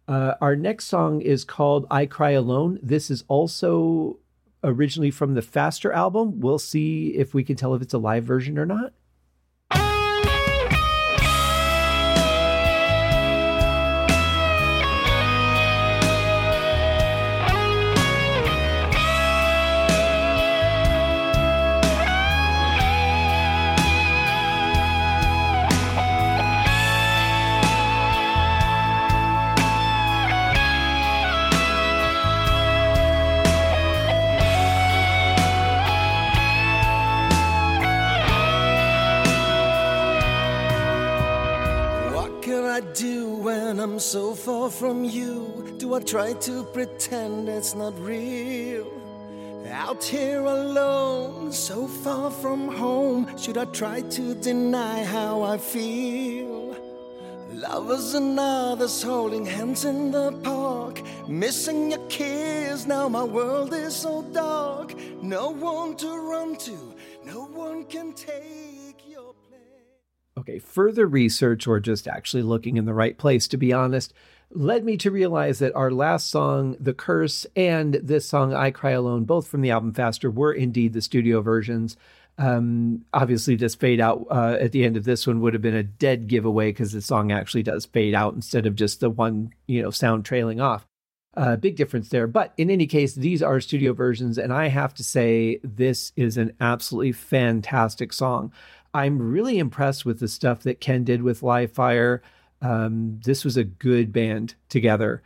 Uh, 0.09 0.33
our 0.41 0.57
next 0.57 0.85
song 0.85 1.21
is 1.21 1.45
called 1.45 1.85
I 1.89 2.05
Cry 2.05 2.31
Alone. 2.31 2.79
This 2.83 3.09
is 3.09 3.23
also 3.29 4.17
originally 4.61 5.11
from 5.11 5.35
the 5.35 5.41
Faster 5.41 5.91
album. 5.93 6.41
We'll 6.41 6.59
see 6.59 7.15
if 7.15 7.33
we 7.33 7.45
can 7.45 7.55
tell 7.55 7.73
if 7.75 7.81
it's 7.81 7.93
a 7.93 7.97
live 7.97 8.25
version 8.25 8.59
or 8.59 8.65
not. 8.65 8.93
From 44.81 45.03
you? 45.03 45.75
Do 45.77 45.93
I 45.93 45.99
try 45.99 46.33
to 46.33 46.63
pretend 46.73 47.47
it's 47.47 47.75
not 47.75 47.93
real? 47.99 48.89
Out 49.69 50.03
here 50.03 50.41
alone, 50.41 51.51
so 51.51 51.85
far 51.85 52.31
from 52.31 52.67
home, 52.67 53.37
should 53.37 53.59
I 53.59 53.65
try 53.65 54.01
to 54.01 54.33
deny 54.33 55.03
how 55.03 55.43
I 55.43 55.59
feel? 55.59 56.75
Lovers 57.53 58.15
and 58.15 58.39
others 58.39 59.03
holding 59.03 59.45
hands 59.45 59.85
in 59.85 60.09
the 60.09 60.31
park, 60.41 60.99
missing 61.27 61.91
your 61.91 62.07
kiss. 62.07 62.87
Now 62.87 63.07
my 63.07 63.23
world 63.23 63.75
is 63.75 63.95
so 63.95 64.23
dark, 64.33 64.95
no 65.21 65.51
one 65.51 65.95
to 65.97 66.09
run 66.31 66.55
to, 66.55 66.95
no 67.23 67.45
one 67.45 67.85
can 67.85 68.13
take 68.13 69.07
your 69.07 69.35
place. 69.47 70.39
Okay, 70.39 70.57
further 70.57 71.05
research 71.05 71.67
or 71.67 71.79
just 71.79 72.07
actually 72.07 72.41
looking 72.41 72.77
in 72.77 72.85
the 72.85 72.95
right 72.95 73.15
place, 73.15 73.47
to 73.49 73.57
be 73.57 73.71
honest, 73.71 74.11
led 74.53 74.83
me 74.83 74.97
to 74.97 75.11
realize 75.11 75.59
that 75.59 75.75
our 75.75 75.91
last 75.91 76.29
song, 76.29 76.75
The 76.79 76.93
Curse, 76.93 77.45
and 77.55 77.95
this 77.95 78.27
song, 78.27 78.53
I 78.53 78.71
Cry 78.71 78.91
Alone, 78.91 79.25
both 79.25 79.47
from 79.47 79.61
the 79.61 79.71
album 79.71 79.93
Faster, 79.93 80.29
were 80.29 80.53
indeed 80.53 80.93
the 80.93 81.01
studio 81.01 81.41
versions. 81.41 81.97
Um, 82.37 83.05
obviously, 83.13 83.55
this 83.55 83.75
fade 83.75 83.99
out 83.99 84.25
uh, 84.31 84.57
at 84.59 84.71
the 84.71 84.83
end 84.83 84.97
of 84.97 85.03
this 85.03 85.27
one 85.27 85.41
would 85.41 85.53
have 85.53 85.61
been 85.61 85.75
a 85.75 85.83
dead 85.83 86.27
giveaway 86.27 86.69
because 86.69 86.91
the 86.91 87.01
song 87.01 87.31
actually 87.31 87.63
does 87.63 87.85
fade 87.85 88.15
out 88.15 88.33
instead 88.33 88.65
of 88.65 88.75
just 88.75 88.99
the 88.99 89.09
one, 89.09 89.53
you 89.67 89.81
know, 89.81 89.91
sound 89.91 90.25
trailing 90.25 90.59
off. 90.59 90.85
Uh, 91.37 91.55
big 91.55 91.77
difference 91.77 92.09
there. 92.09 92.27
But 92.27 92.53
in 92.57 92.69
any 92.69 92.87
case, 92.87 93.15
these 93.15 93.41
are 93.41 93.61
studio 93.61 93.93
versions, 93.93 94.37
and 94.37 94.51
I 94.51 94.67
have 94.67 94.93
to 94.95 95.03
say, 95.03 95.59
this 95.63 96.11
is 96.15 96.37
an 96.37 96.53
absolutely 96.59 97.13
fantastic 97.13 98.11
song. 98.11 98.51
I'm 98.93 99.21
really 99.21 99.57
impressed 99.57 100.05
with 100.05 100.19
the 100.19 100.27
stuff 100.27 100.63
that 100.63 100.81
Ken 100.81 101.03
did 101.05 101.21
with 101.21 101.43
Live 101.43 101.71
Fire. 101.71 102.21
Um, 102.61 103.19
this 103.23 103.43
was 103.43 103.57
a 103.57 103.63
good 103.63 104.13
band 104.13 104.55
together. 104.69 105.23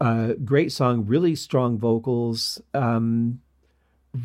Uh, 0.00 0.34
great 0.44 0.72
song, 0.72 1.06
really 1.06 1.34
strong 1.34 1.78
vocals, 1.78 2.60
um, 2.74 3.40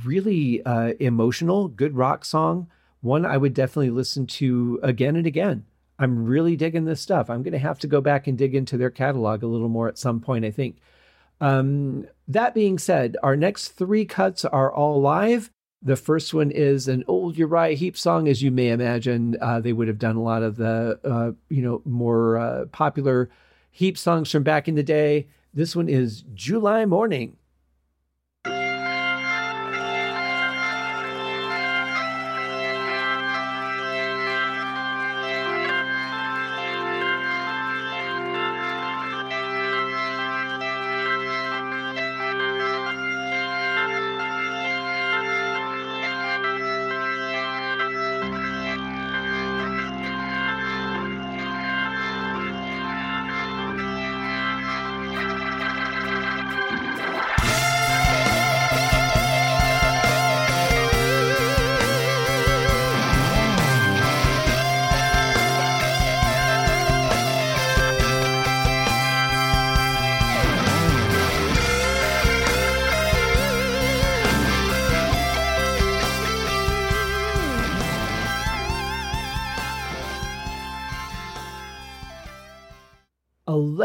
really 0.03 0.63
uh, 0.65 0.93
emotional, 0.99 1.67
good 1.67 1.95
rock 1.95 2.25
song. 2.25 2.67
One 3.01 3.25
I 3.25 3.37
would 3.37 3.53
definitely 3.53 3.91
listen 3.91 4.27
to 4.27 4.79
again 4.83 5.15
and 5.15 5.25
again. 5.25 5.65
I'm 5.97 6.25
really 6.25 6.55
digging 6.55 6.85
this 6.85 7.01
stuff. 7.01 7.29
I'm 7.29 7.43
going 7.43 7.53
to 7.53 7.59
have 7.59 7.79
to 7.79 7.87
go 7.87 8.01
back 8.01 8.27
and 8.27 8.37
dig 8.37 8.55
into 8.55 8.77
their 8.77 8.89
catalog 8.89 9.43
a 9.43 9.47
little 9.47 9.69
more 9.69 9.87
at 9.87 9.97
some 9.97 10.19
point, 10.19 10.45
I 10.45 10.51
think. 10.51 10.77
Um, 11.41 12.07
that 12.27 12.53
being 12.53 12.77
said, 12.77 13.17
our 13.23 13.35
next 13.35 13.69
three 13.69 14.05
cuts 14.05 14.43
are 14.45 14.71
all 14.71 15.01
live. 15.01 15.51
The 15.81 15.95
first 15.95 16.33
one 16.33 16.51
is 16.51 16.89
an 16.89 17.05
old 17.07 17.37
Uriah 17.37 17.75
Heep 17.75 17.97
song, 17.97 18.27
as 18.27 18.41
you 18.41 18.51
may 18.51 18.69
imagine. 18.69 19.37
Uh, 19.39 19.61
they 19.61 19.71
would 19.71 19.87
have 19.87 19.97
done 19.97 20.17
a 20.17 20.21
lot 20.21 20.43
of 20.43 20.57
the, 20.57 20.99
uh, 21.05 21.31
you 21.47 21.61
know, 21.61 21.81
more 21.85 22.37
uh, 22.37 22.65
popular 22.65 23.29
Heep 23.71 23.97
songs 23.97 24.29
from 24.29 24.43
back 24.43 24.67
in 24.67 24.75
the 24.75 24.83
day. 24.83 25.27
This 25.53 25.75
one 25.75 25.87
is 25.87 26.23
July 26.33 26.85
Morning. 26.85 27.37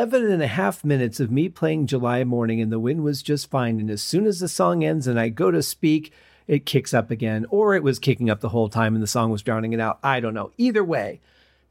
11 0.05 0.31
and 0.31 0.43
a 0.43 0.47
half 0.47 0.85
minutes 0.85 1.19
of 1.19 1.31
me 1.31 1.49
playing 1.49 1.87
July 1.87 2.25
Morning, 2.25 2.61
and 2.61 2.71
the 2.71 2.79
wind 2.79 3.03
was 3.03 3.23
just 3.23 3.49
fine. 3.49 3.81
And 3.81 3.89
as 3.89 4.03
soon 4.03 4.27
as 4.27 4.39
the 4.39 4.49
song 4.49 4.85
ends 4.85 5.07
and 5.07 5.19
I 5.19 5.31
go 5.31 5.51
to 5.51 5.63
speak, 5.63 6.13
it 6.47 6.67
kicks 6.67 6.93
up 6.93 7.11
again, 7.11 7.47
or 7.49 7.75
it 7.75 7.83
was 7.83 7.99
kicking 7.99 8.29
up 8.29 8.41
the 8.41 8.51
whole 8.51 8.69
time 8.69 8.95
and 8.95 9.03
the 9.03 9.07
song 9.07 9.31
was 9.31 9.43
drowning 9.43 9.73
it 9.73 9.81
out. 9.81 9.99
I 10.03 10.21
don't 10.21 10.35
know. 10.35 10.53
Either 10.59 10.85
way, 10.85 11.23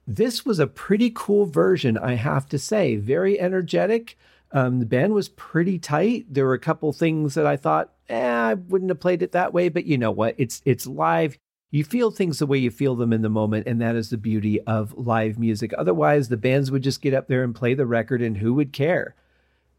this 0.08 0.44
was 0.44 0.58
a 0.58 0.66
pretty 0.66 1.12
cool 1.14 1.46
version, 1.46 1.96
I 1.96 2.16
have 2.16 2.50
to 2.50 2.58
say. 2.58 2.96
Very 2.96 3.40
energetic. 3.40 4.18
Um, 4.52 4.80
the 4.80 4.88
band 4.88 5.14
was 5.14 5.30
pretty 5.30 5.78
tight. 5.78 6.26
There 6.28 6.48
were 6.48 6.56
a 6.56 6.60
couple 6.60 6.92
things 6.92 7.36
that 7.36 7.46
I 7.46 7.56
thought, 7.56 7.92
eh, 8.10 8.20
I 8.20 8.56
wouldn't 8.56 8.90
have 8.90 9.00
played 9.00 9.22
it 9.22 9.34
that 9.34 9.54
way, 9.54 9.70
but 9.70 9.86
you 9.86 10.00
know 10.00 10.12
what? 10.12 10.34
It's 10.40 10.64
it's 10.66 10.88
live 10.88 11.38
you 11.74 11.84
feel 11.84 12.12
things 12.12 12.38
the 12.38 12.46
way 12.46 12.60
you 12.60 12.70
feel 12.70 12.96
them 12.96 13.12
in 13.12 13.24
the 13.24 13.30
moment 13.30 13.66
and 13.66 13.82
that 13.82 13.96
is 13.96 14.12
the 14.12 14.18
beauty 14.18 14.62
of 14.62 14.94
live 14.96 15.40
music. 15.40 15.74
Otherwise 15.76 16.30
the 16.30 16.38
bands 16.38 16.70
would 16.70 16.84
just 16.84 17.02
get 17.02 17.16
up 17.16 17.28
there 17.28 17.44
and 17.44 17.56
play 17.56 17.74
the 17.74 17.88
record 17.88 18.22
and 18.22 18.38
who 18.38 18.54
would 18.54 18.72
care? 18.72 19.16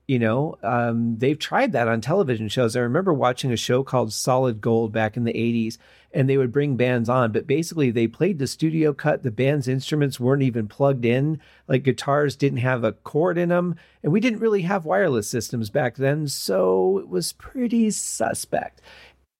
You 0.09 0.19
know 0.19 0.59
um, 0.65 1.19
they've 1.19 1.39
tried 1.39 1.71
that 1.71 1.87
on 1.87 2.01
television 2.01 2.49
shows. 2.49 2.75
I 2.75 2.81
remember 2.81 3.15
watching 3.15 3.53
a 3.53 3.57
show 3.57 3.85
called 3.85 4.13
solid 4.13 4.61
gold 4.61 4.93
back 4.93 5.17
in 5.17 5.23
the 5.23 5.33
80s 5.33 5.79
and 6.13 6.29
they 6.29 6.37
would 6.37 6.51
bring 6.51 6.77
bands 6.77 7.09
on 7.09 7.31
but 7.31 7.47
basically 7.47 7.93
they 7.93 8.09
played 8.09 8.41
the 8.41 8.49
studio 8.49 8.93
cut. 8.93 9.23
The 9.23 9.31
band's 9.31 9.69
instruments 9.69 10.19
weren't 10.19 10.43
even 10.43 10.67
plugged 10.67 11.05
in. 11.05 11.41
Like 11.69 11.85
guitars 11.85 12.35
didn't 12.35 12.59
have 12.59 12.83
a 12.83 12.91
cord 12.91 13.39
in 13.39 13.51
them 13.51 13.77
and 14.03 14.13
we 14.13 14.19
didn't 14.19 14.41
really 14.41 14.63
have 14.63 14.85
wireless 14.85 15.31
systems 15.31 15.71
back 15.71 15.95
then 15.95 16.27
so 16.27 16.99
it 16.99 17.09
was 17.09 17.35
pretty 17.35 17.93
suspect 17.93 18.81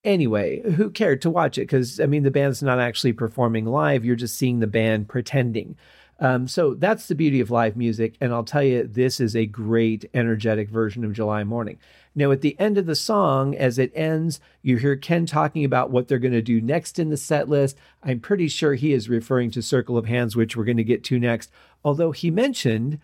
anyway, 0.05 0.61
who 0.73 0.89
cared 0.89 1.21
to 1.23 1.29
watch 1.29 1.57
it? 1.57 1.61
Because, 1.61 1.99
I 1.99 2.05
mean, 2.05 2.23
the 2.23 2.31
band's 2.31 2.63
not 2.63 2.79
actually 2.79 3.13
performing 3.13 3.65
live, 3.65 4.05
you're 4.05 4.15
just 4.15 4.37
seeing 4.37 4.59
the 4.59 4.67
band 4.67 5.09
pretending. 5.09 5.75
Um, 6.19 6.47
so 6.47 6.75
that's 6.75 7.07
the 7.07 7.15
beauty 7.15 7.41
of 7.41 7.51
live 7.51 7.75
music. 7.75 8.15
And 8.21 8.33
I'll 8.33 8.45
tell 8.45 8.63
you, 8.63 8.87
this 8.87 9.19
is 9.19 9.35
a 9.35 9.45
great, 9.45 10.09
energetic 10.13 10.69
version 10.69 11.03
of 11.03 11.11
July 11.11 11.43
Morning. 11.43 11.77
Now, 12.15 12.31
at 12.31 12.39
the 12.39 12.57
end 12.57 12.77
of 12.77 12.85
the 12.85 12.95
song, 12.95 13.53
as 13.55 13.77
it 13.77 13.91
ends, 13.93 14.39
you 14.61 14.77
hear 14.77 14.95
Ken 14.95 15.25
talking 15.25 15.65
about 15.65 15.91
what 15.91 16.07
they're 16.07 16.17
going 16.17 16.31
to 16.31 16.41
do 16.41 16.61
next 16.61 16.99
in 16.99 17.09
the 17.09 17.17
set 17.17 17.49
list. 17.49 17.75
I'm 18.01 18.21
pretty 18.21 18.47
sure 18.47 18.75
he 18.75 18.93
is 18.93 19.09
referring 19.09 19.51
to 19.51 19.61
Circle 19.61 19.97
of 19.97 20.05
Hands, 20.05 20.33
which 20.35 20.55
we're 20.55 20.63
going 20.63 20.77
to 20.77 20.83
get 20.85 21.03
to 21.05 21.19
next. 21.19 21.51
Although 21.83 22.11
he 22.11 22.31
mentioned 22.31 22.99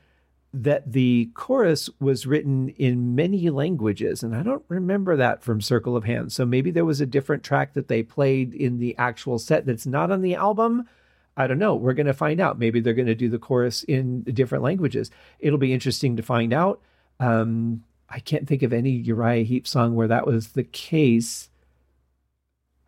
that 0.54 0.92
the 0.92 1.30
chorus 1.34 1.90
was 2.00 2.26
written 2.26 2.70
in 2.70 3.16
many 3.16 3.50
languages, 3.50 4.22
and 4.22 4.36
I 4.36 4.44
don't 4.44 4.66
remember 4.68 5.16
that 5.16 5.42
from 5.44 5.62
Circle 5.62 5.96
of 5.96 6.04
Hands. 6.04 6.34
So 6.34 6.46
maybe 6.46 6.72
there 6.72 6.86
was 6.86 7.00
a 7.00 7.06
different 7.06 7.44
track 7.44 7.74
that 7.74 7.88
they 7.88 8.04
played 8.04 8.54
in 8.54 8.78
the 8.78 8.98
actual 8.98 9.40
set 9.40 9.66
that's 9.66 9.86
not 9.86 10.12
on 10.12 10.22
the 10.22 10.36
album. 10.36 10.90
I 11.38 11.48
don't 11.48 11.60
know. 11.60 11.76
We're 11.76 11.94
going 11.94 12.08
to 12.08 12.14
find 12.14 12.42
out. 12.42 12.60
Maybe 12.60 12.82
they're 12.82 12.94
going 12.94 13.08
to 13.08 13.16
do 13.16 13.30
the 13.30 13.40
chorus 13.40 13.84
in 13.84 14.24
different 14.24 14.64
languages. 14.64 15.10
It'll 15.40 15.58
be 15.58 15.74
interesting 15.74 16.18
to 16.18 16.24
find 16.24 16.52
out. 16.52 16.82
Um, 17.22 17.84
I 18.10 18.20
can't 18.20 18.48
think 18.48 18.62
of 18.62 18.74
any 18.74 18.92
Uriah 18.92 19.46
Heep 19.46 19.66
song 19.66 19.96
where 19.96 20.10
that 20.10 20.28
was 20.28 20.50
the 20.50 20.66
case. 20.66 21.50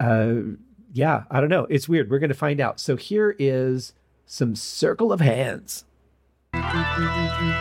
Uh, 0.02 0.36
yeah, 0.92 1.24
I 1.32 1.40
don't 1.40 1.50
know. 1.50 1.66
It's 1.70 1.88
weird. 1.88 2.12
We're 2.12 2.20
going 2.20 2.28
to 2.28 2.36
find 2.36 2.60
out. 2.60 2.82
So 2.82 2.98
here 2.98 3.36
is 3.40 3.94
some 4.26 4.54
Circle 4.54 5.14
of 5.14 5.22
Hands. 5.22 5.86
Música 6.54 7.54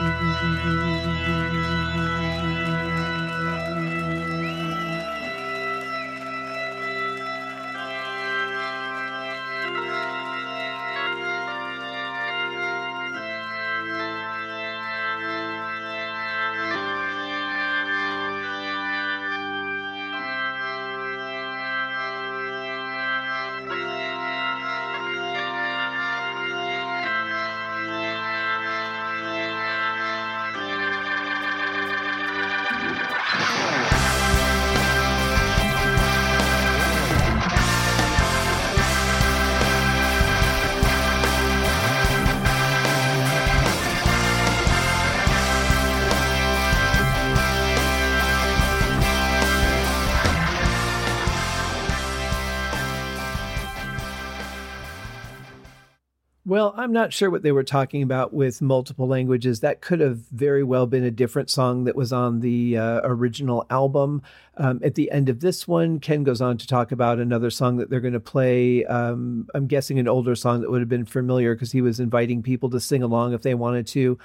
Well, 56.52 56.74
I'm 56.76 56.92
not 56.92 57.14
sure 57.14 57.30
what 57.30 57.42
they 57.42 57.50
were 57.50 57.64
talking 57.64 58.02
about 58.02 58.34
with 58.34 58.60
multiple 58.60 59.08
languages. 59.08 59.60
That 59.60 59.80
could 59.80 60.00
have 60.00 60.18
very 60.32 60.62
well 60.62 60.86
been 60.86 61.02
a 61.02 61.10
different 61.10 61.48
song 61.48 61.84
that 61.84 61.96
was 61.96 62.12
on 62.12 62.40
the 62.40 62.76
uh, 62.76 63.00
original 63.04 63.64
album. 63.70 64.20
Um, 64.58 64.78
at 64.84 64.94
the 64.94 65.10
end 65.10 65.30
of 65.30 65.40
this 65.40 65.66
one, 65.66 65.98
Ken 65.98 66.24
goes 66.24 66.42
on 66.42 66.58
to 66.58 66.66
talk 66.66 66.92
about 66.92 67.18
another 67.18 67.48
song 67.48 67.78
that 67.78 67.88
they're 67.88 68.00
going 68.00 68.12
to 68.12 68.20
play. 68.20 68.84
Um, 68.84 69.48
I'm 69.54 69.66
guessing 69.66 69.98
an 69.98 70.08
older 70.08 70.34
song 70.34 70.60
that 70.60 70.70
would 70.70 70.82
have 70.82 70.90
been 70.90 71.06
familiar 71.06 71.54
because 71.54 71.72
he 71.72 71.80
was 71.80 71.98
inviting 72.00 72.42
people 72.42 72.68
to 72.68 72.80
sing 72.80 73.02
along 73.02 73.32
if 73.32 73.40
they 73.40 73.54
wanted 73.54 73.86
to. 73.86 74.18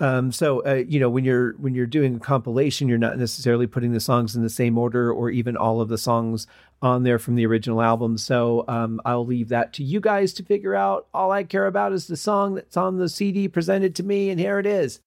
Um, 0.00 0.30
so 0.30 0.64
uh, 0.64 0.84
you 0.86 1.00
know 1.00 1.10
when 1.10 1.24
you're 1.24 1.54
when 1.54 1.74
you're 1.74 1.86
doing 1.86 2.16
a 2.16 2.20
compilation, 2.20 2.88
you're 2.88 2.98
not 2.98 3.18
necessarily 3.18 3.66
putting 3.66 3.92
the 3.92 4.00
songs 4.00 4.36
in 4.36 4.42
the 4.42 4.50
same 4.50 4.78
order 4.78 5.12
or 5.12 5.30
even 5.30 5.56
all 5.56 5.80
of 5.80 5.88
the 5.88 5.98
songs 5.98 6.46
on 6.80 7.02
there 7.02 7.18
from 7.18 7.34
the 7.34 7.46
original 7.46 7.82
album. 7.82 8.16
So 8.16 8.64
um, 8.68 9.00
I'll 9.04 9.26
leave 9.26 9.48
that 9.48 9.72
to 9.74 9.84
you 9.84 10.00
guys 10.00 10.32
to 10.34 10.44
figure 10.44 10.74
out. 10.74 11.08
All 11.12 11.32
I 11.32 11.42
care 11.42 11.66
about 11.66 11.92
is 11.92 12.06
the 12.06 12.16
song 12.16 12.54
that's 12.54 12.76
on 12.76 12.98
the 12.98 13.08
CD 13.08 13.48
presented 13.48 13.96
to 13.96 14.04
me, 14.04 14.30
and 14.30 14.38
here 14.38 14.60
it 14.60 14.66
is. 14.66 15.00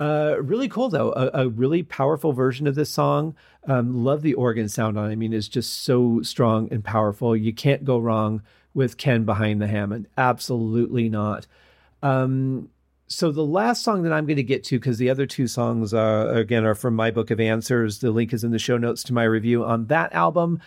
Uh, 0.00 0.36
really 0.40 0.68
cool 0.68 0.88
though, 0.88 1.12
a, 1.12 1.42
a, 1.42 1.48
really 1.48 1.82
powerful 1.82 2.32
version 2.32 2.68
of 2.68 2.76
this 2.76 2.88
song. 2.88 3.34
Um, 3.66 4.04
love 4.04 4.22
the 4.22 4.34
organ 4.34 4.68
sound 4.68 4.96
on. 4.96 5.08
it. 5.08 5.12
I 5.12 5.16
mean, 5.16 5.32
it's 5.32 5.48
just 5.48 5.82
so 5.82 6.22
strong 6.22 6.68
and 6.70 6.84
powerful. 6.84 7.34
You 7.34 7.52
can't 7.52 7.84
go 7.84 7.98
wrong 7.98 8.42
with 8.74 8.96
Ken 8.96 9.24
behind 9.24 9.60
the 9.60 9.66
Hammond. 9.66 10.06
Absolutely 10.16 11.08
not. 11.08 11.48
Um, 12.00 12.68
so 13.08 13.32
the 13.32 13.44
last 13.44 13.82
song 13.82 14.02
that 14.02 14.12
I'm 14.12 14.26
going 14.26 14.36
to 14.36 14.42
get 14.42 14.64
to, 14.64 14.78
because 14.78 14.98
the 14.98 15.08
other 15.08 15.26
two 15.26 15.46
songs, 15.46 15.94
uh, 15.94 16.30
again, 16.34 16.64
are 16.64 16.74
from 16.74 16.94
my 16.94 17.10
book 17.10 17.30
of 17.30 17.40
answers. 17.40 17.98
The 17.98 18.10
link 18.10 18.34
is 18.34 18.44
in 18.44 18.50
the 18.50 18.58
show 18.58 18.76
notes 18.76 19.02
to 19.04 19.14
my 19.14 19.24
review 19.24 19.64
on 19.64 19.86
that 19.86 20.12
album. 20.12 20.60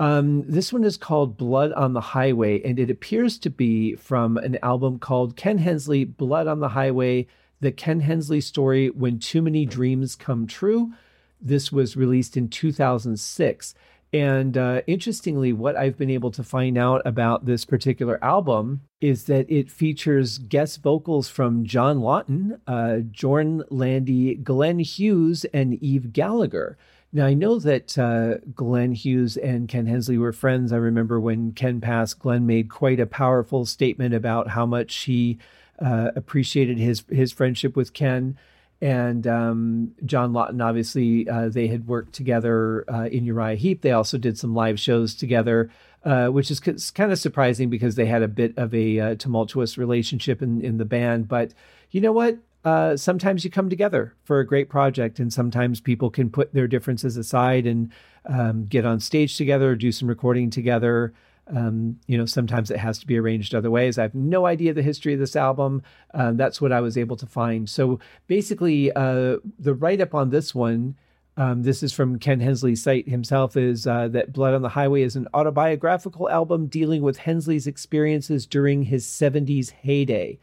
Um, 0.00 0.42
this 0.50 0.72
one 0.72 0.82
is 0.82 0.96
called 0.96 1.36
Blood 1.36 1.72
on 1.72 1.92
the 1.92 2.00
Highway, 2.00 2.62
and 2.62 2.78
it 2.78 2.90
appears 2.90 3.38
to 3.38 3.50
be 3.50 3.94
from 3.96 4.38
an 4.38 4.58
album 4.62 4.98
called 4.98 5.36
Ken 5.36 5.58
Hensley 5.58 6.04
Blood 6.04 6.46
on 6.46 6.60
the 6.60 6.70
Highway 6.70 7.26
The 7.60 7.70
Ken 7.70 8.00
Hensley 8.00 8.40
Story 8.40 8.88
When 8.88 9.18
Too 9.18 9.42
Many 9.42 9.66
Dreams 9.66 10.16
Come 10.16 10.46
True. 10.46 10.92
This 11.40 11.70
was 11.70 11.96
released 11.96 12.36
in 12.36 12.48
2006. 12.48 13.74
And 14.14 14.56
uh, 14.56 14.82
interestingly, 14.86 15.52
what 15.52 15.76
I've 15.76 15.98
been 15.98 16.08
able 16.08 16.30
to 16.30 16.44
find 16.44 16.78
out 16.78 17.02
about 17.04 17.46
this 17.46 17.64
particular 17.64 18.22
album 18.22 18.82
is 19.00 19.24
that 19.24 19.50
it 19.50 19.72
features 19.72 20.38
guest 20.38 20.84
vocals 20.84 21.28
from 21.28 21.64
John 21.64 21.98
Lawton, 21.98 22.60
uh, 22.68 23.00
Jorn 23.10 23.64
Lande, 23.70 24.44
Glenn 24.44 24.78
Hughes, 24.78 25.44
and 25.46 25.82
Eve 25.82 26.12
Gallagher. 26.12 26.78
Now, 27.12 27.26
I 27.26 27.34
know 27.34 27.58
that 27.58 27.98
uh, 27.98 28.38
Glenn 28.54 28.92
Hughes 28.92 29.36
and 29.36 29.66
Ken 29.66 29.86
Hensley 29.86 30.16
were 30.16 30.32
friends. 30.32 30.72
I 30.72 30.76
remember 30.76 31.18
when 31.18 31.50
Ken 31.50 31.80
passed, 31.80 32.20
Glenn 32.20 32.46
made 32.46 32.70
quite 32.70 33.00
a 33.00 33.06
powerful 33.06 33.66
statement 33.66 34.14
about 34.14 34.50
how 34.50 34.64
much 34.64 34.94
he 34.94 35.38
uh, 35.80 36.12
appreciated 36.14 36.78
his 36.78 37.02
his 37.10 37.32
friendship 37.32 37.74
with 37.74 37.92
Ken 37.92 38.38
and 38.80 39.26
um, 39.26 39.94
John 40.04 40.32
Lawton. 40.32 40.60
Obviously, 40.60 41.28
uh, 41.28 41.48
they 41.48 41.68
had 41.68 41.86
worked 41.86 42.12
together 42.12 42.84
uh, 42.88 43.06
in 43.06 43.24
Uriah 43.24 43.56
Heep. 43.56 43.82
They 43.82 43.92
also 43.92 44.18
did 44.18 44.38
some 44.38 44.54
live 44.54 44.78
shows 44.78 45.14
together, 45.14 45.70
uh, 46.04 46.28
which 46.28 46.50
is 46.50 46.58
c- 46.58 46.92
kind 46.94 47.12
of 47.12 47.18
surprising 47.18 47.70
because 47.70 47.94
they 47.94 48.06
had 48.06 48.22
a 48.22 48.28
bit 48.28 48.56
of 48.56 48.74
a 48.74 49.00
uh, 49.00 49.14
tumultuous 49.14 49.78
relationship 49.78 50.42
in 50.42 50.60
in 50.60 50.78
the 50.78 50.84
band. 50.84 51.28
But 51.28 51.54
you 51.90 52.00
know 52.00 52.12
what? 52.12 52.38
Uh, 52.64 52.96
sometimes 52.96 53.44
you 53.44 53.50
come 53.50 53.68
together 53.68 54.14
for 54.24 54.40
a 54.40 54.46
great 54.46 54.68
project, 54.70 55.18
and 55.18 55.32
sometimes 55.32 55.80
people 55.80 56.10
can 56.10 56.30
put 56.30 56.54
their 56.54 56.66
differences 56.66 57.16
aside 57.16 57.66
and 57.66 57.92
um, 58.26 58.64
get 58.64 58.86
on 58.86 59.00
stage 59.00 59.36
together, 59.36 59.74
do 59.74 59.92
some 59.92 60.08
recording 60.08 60.48
together. 60.48 61.12
Um, 61.46 62.00
you 62.06 62.16
know, 62.16 62.24
sometimes 62.24 62.70
it 62.70 62.78
has 62.78 62.98
to 63.00 63.06
be 63.06 63.18
arranged 63.18 63.54
other 63.54 63.70
ways. 63.70 63.98
I 63.98 64.02
have 64.02 64.14
no 64.14 64.46
idea 64.46 64.72
the 64.72 64.82
history 64.82 65.12
of 65.12 65.20
this 65.20 65.36
album. 65.36 65.82
Uh, 66.12 66.32
that's 66.32 66.60
what 66.60 66.72
I 66.72 66.80
was 66.80 66.96
able 66.96 67.16
to 67.16 67.26
find. 67.26 67.68
So 67.68 68.00
basically, 68.26 68.90
uh, 68.92 69.36
the 69.58 69.74
write 69.74 70.00
up 70.00 70.14
on 70.14 70.30
this 70.30 70.54
one, 70.54 70.96
um, 71.36 71.62
this 71.62 71.82
is 71.82 71.92
from 71.92 72.18
Ken 72.18 72.40
Hensley's 72.40 72.82
site 72.82 73.08
himself, 73.08 73.56
is 73.56 73.86
uh, 73.86 74.08
that 74.08 74.32
Blood 74.32 74.54
on 74.54 74.62
the 74.62 74.70
Highway 74.70 75.02
is 75.02 75.16
an 75.16 75.28
autobiographical 75.34 76.30
album 76.30 76.66
dealing 76.66 77.02
with 77.02 77.18
Hensley's 77.18 77.66
experiences 77.66 78.46
during 78.46 78.84
his 78.84 79.04
70s 79.04 79.70
heyday. 79.70 80.38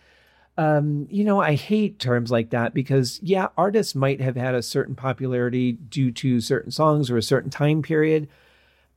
Um, 0.57 1.07
you 1.09 1.23
know, 1.23 1.41
I 1.41 1.55
hate 1.55 1.97
terms 1.97 2.29
like 2.29 2.49
that 2.49 2.73
because, 2.73 3.19
yeah, 3.23 3.47
artists 3.57 3.95
might 3.95 4.19
have 4.19 4.35
had 4.35 4.53
a 4.53 4.61
certain 4.61 4.95
popularity 4.95 5.71
due 5.71 6.11
to 6.11 6.41
certain 6.41 6.71
songs 6.71 7.09
or 7.09 7.17
a 7.17 7.23
certain 7.23 7.49
time 7.49 7.81
period 7.81 8.27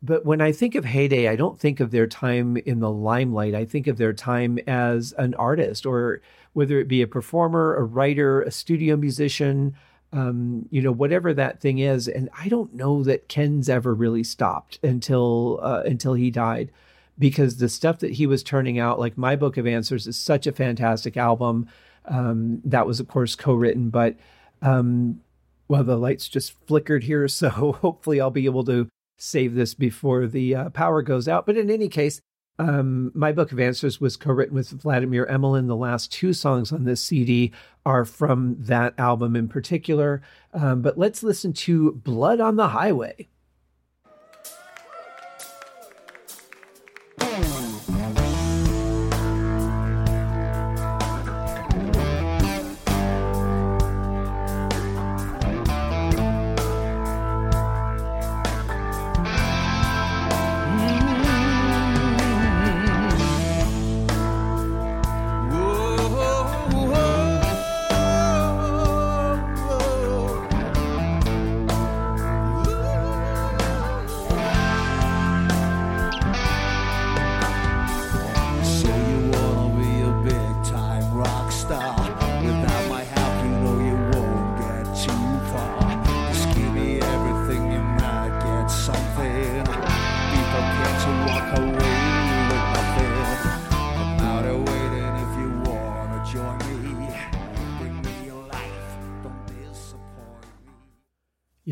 but 0.05 0.27
when 0.27 0.43
I 0.43 0.53
think 0.53 0.75
of 0.75 0.85
heyday, 0.85 1.29
I 1.29 1.37
don't 1.37 1.59
think 1.59 1.81
of 1.81 1.91
their 1.91 2.07
time 2.07 2.59
in 2.59 2.81
the 2.81 2.91
limelight. 2.91 3.55
I 3.55 3.65
think 3.65 3.87
of 3.87 3.97
their 3.97 4.13
time 4.13 4.59
as 4.67 5.15
an 5.17 5.35
artist, 5.37 5.87
or 5.87 6.21
whether 6.53 6.79
it 6.79 6.89
be 6.89 7.01
a 7.01 7.07
performer, 7.07 7.75
a 7.75 7.85
writer, 7.85 8.43
a 8.43 8.51
studio 8.51 8.97
musician, 8.97 9.75
um, 10.13 10.67
you 10.71 10.83
know, 10.83 10.93
whatever 10.93 11.33
that 11.33 11.61
thing 11.61 11.79
is. 11.79 12.07
And 12.07 12.29
I 12.39 12.49
don't 12.49 12.75
know 12.75 13.03
that 13.03 13.29
Ken's 13.29 13.71
ever 13.71 13.95
really 13.95 14.25
stopped 14.25 14.79
until 14.83 15.59
uh, 15.63 15.83
until 15.87 16.13
he 16.13 16.31
died, 16.31 16.71
because 17.19 17.57
the 17.57 17.71
stuff 17.71 18.01
that 18.01 18.13
he 18.13 18.27
was 18.27 18.43
turning 18.43 18.79
out, 18.79 19.01
like 19.01 19.17
my 19.17 19.37
book 19.37 19.57
of 19.57 19.67
answers, 19.67 20.07
is 20.07 20.19
such 20.19 20.47
a 20.47 20.53
fantastic 20.53 21.17
album. 21.17 21.67
Um, 22.05 22.61
that 22.67 22.87
was, 22.87 23.01
of 23.01 23.09
course, 23.09 23.35
co-written, 23.35 23.89
but 23.89 24.17
um, 24.61 25.23
well, 25.67 25.83
the 25.83 25.97
lights 25.97 26.29
just 26.29 26.53
flickered 26.67 27.05
here, 27.05 27.27
so 27.29 27.49
hopefully 27.49 28.21
I'll 28.21 28.31
be 28.31 28.45
able 28.45 28.65
to 28.65 28.91
save 29.17 29.55
this 29.55 29.75
before 29.75 30.27
the 30.27 30.55
uh, 30.55 30.71
power 30.71 31.03
goes 31.03 31.29
out. 31.29 31.47
But 31.47 31.57
in 31.57 31.71
any 31.71 31.89
case, 31.89 32.21
um, 32.59 33.11
my 33.15 33.33
book 33.33 33.51
of 33.51 33.59
answers 33.59 34.01
was 34.01 34.17
co-written 34.17 34.55
with 34.55 34.71
Vladimir 34.71 35.27
Emelin. 35.27 35.67
The 35.67 35.77
last 35.77 36.13
two 36.13 36.33
songs 36.33 36.73
on 36.73 36.85
this 36.85 37.01
CD 37.01 37.53
are 37.85 38.05
from 38.05 38.57
that 38.61 38.95
album 38.99 39.35
in 39.35 39.49
particular. 39.49 40.23
Um, 40.53 40.81
but 40.81 40.97
let's 40.97 41.23
listen 41.23 41.53
to 41.55 41.93
"Blood 41.93 42.41
on 42.41 42.57
the 42.57 42.69
Highway." 42.69 43.29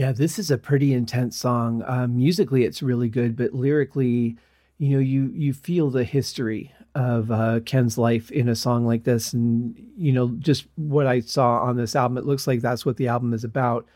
Yeah, 0.03 0.11
this 0.11 0.37
is 0.37 0.51
a 0.51 0.59
pretty 0.59 0.93
intense 0.93 1.37
song. 1.37 1.85
Um, 1.87 2.17
musically, 2.17 2.65
it's 2.65 2.83
really 2.83 3.09
good, 3.09 3.37
but 3.37 3.55
lyrically, 3.55 4.37
you 4.79 4.88
know, 4.88 4.99
you 4.99 5.31
you 5.33 5.53
feel 5.53 5.91
the 5.91 6.03
history 6.03 6.75
of 6.97 7.31
uh, 7.31 7.61
Ken's 7.61 7.97
life 7.97 8.29
in 8.33 8.49
a 8.49 8.57
song 8.57 8.85
like 8.85 9.05
this, 9.05 9.33
and 9.33 9.81
you 9.97 10.11
know, 10.11 10.35
just 10.41 10.67
what 10.75 11.07
I 11.07 11.21
saw 11.21 11.61
on 11.61 11.77
this 11.77 11.95
album, 11.95 12.19
it 12.19 12.27
looks 12.27 12.49
like 12.49 12.61
that's 12.62 12.85
what 12.85 12.97
the 12.97 13.07
album 13.07 13.33
is 13.33 13.45
about. 13.45 13.87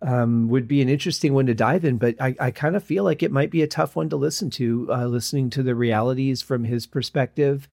Um, 0.00 0.48
would 0.48 0.66
be 0.66 0.82
an 0.82 0.88
interesting 0.88 1.32
one 1.32 1.46
to 1.46 1.54
dive 1.54 1.84
in, 1.84 1.96
but 1.96 2.16
I, 2.20 2.34
I 2.40 2.50
kind 2.50 2.74
of 2.74 2.82
feel 2.82 3.04
like 3.04 3.22
it 3.22 3.30
might 3.30 3.52
be 3.52 3.62
a 3.62 3.68
tough 3.68 3.94
one 3.94 4.08
to 4.08 4.16
listen 4.16 4.50
to, 4.50 4.88
uh, 4.90 5.06
listening 5.06 5.48
to 5.50 5.62
the 5.62 5.76
realities 5.76 6.42
from 6.42 6.64
his 6.64 6.88
perspective 6.88 7.68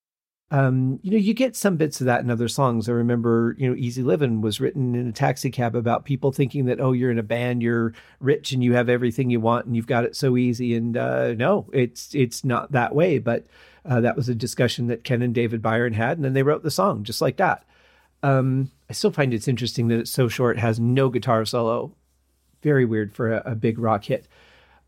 um, 0.51 0.99
you 1.03 1.11
know, 1.11 1.17
you 1.17 1.35
get 1.35 1.55
some 1.55 1.77
bits 1.77 2.01
of 2.01 2.05
that 2.05 2.21
in 2.21 2.31
other 2.31 2.47
songs. 2.47 2.89
I 2.89 2.93
remember, 2.93 3.55
you 3.59 3.69
know, 3.69 3.75
Easy 3.75 4.01
Living 4.01 4.41
was 4.41 4.59
written 4.59 4.95
in 4.95 5.07
a 5.07 5.11
taxi 5.11 5.51
cab 5.51 5.75
about 5.75 6.05
people 6.05 6.31
thinking 6.31 6.65
that, 6.65 6.79
oh, 6.79 6.91
you're 6.91 7.11
in 7.11 7.19
a 7.19 7.23
band, 7.23 7.61
you're 7.61 7.93
rich 8.19 8.51
and 8.51 8.63
you 8.63 8.73
have 8.73 8.89
everything 8.89 9.29
you 9.29 9.39
want 9.39 9.67
and 9.67 9.75
you've 9.75 9.85
got 9.85 10.05
it 10.05 10.15
so 10.15 10.37
easy. 10.37 10.73
And 10.73 10.97
uh, 10.97 11.33
no, 11.33 11.69
it's 11.71 12.15
it's 12.15 12.43
not 12.43 12.71
that 12.71 12.95
way. 12.95 13.19
But 13.19 13.45
uh, 13.85 14.01
that 14.01 14.15
was 14.15 14.27
a 14.27 14.35
discussion 14.35 14.87
that 14.87 15.03
Ken 15.03 15.21
and 15.21 15.35
David 15.35 15.61
Byron 15.61 15.93
had, 15.93 16.17
and 16.17 16.25
then 16.25 16.33
they 16.33 16.43
wrote 16.43 16.63
the 16.63 16.71
song 16.71 17.03
just 17.03 17.21
like 17.21 17.37
that. 17.37 17.63
Um, 18.23 18.71
I 18.89 18.93
still 18.93 19.11
find 19.11 19.33
it's 19.33 19.47
interesting 19.47 19.87
that 19.89 19.99
it's 19.99 20.11
so 20.11 20.27
short, 20.27 20.57
has 20.57 20.79
no 20.79 21.09
guitar 21.09 21.45
solo. 21.45 21.93
Very 22.63 22.85
weird 22.85 23.13
for 23.13 23.33
a, 23.33 23.51
a 23.51 23.55
big 23.55 23.77
rock 23.77 24.05
hit. 24.05 24.27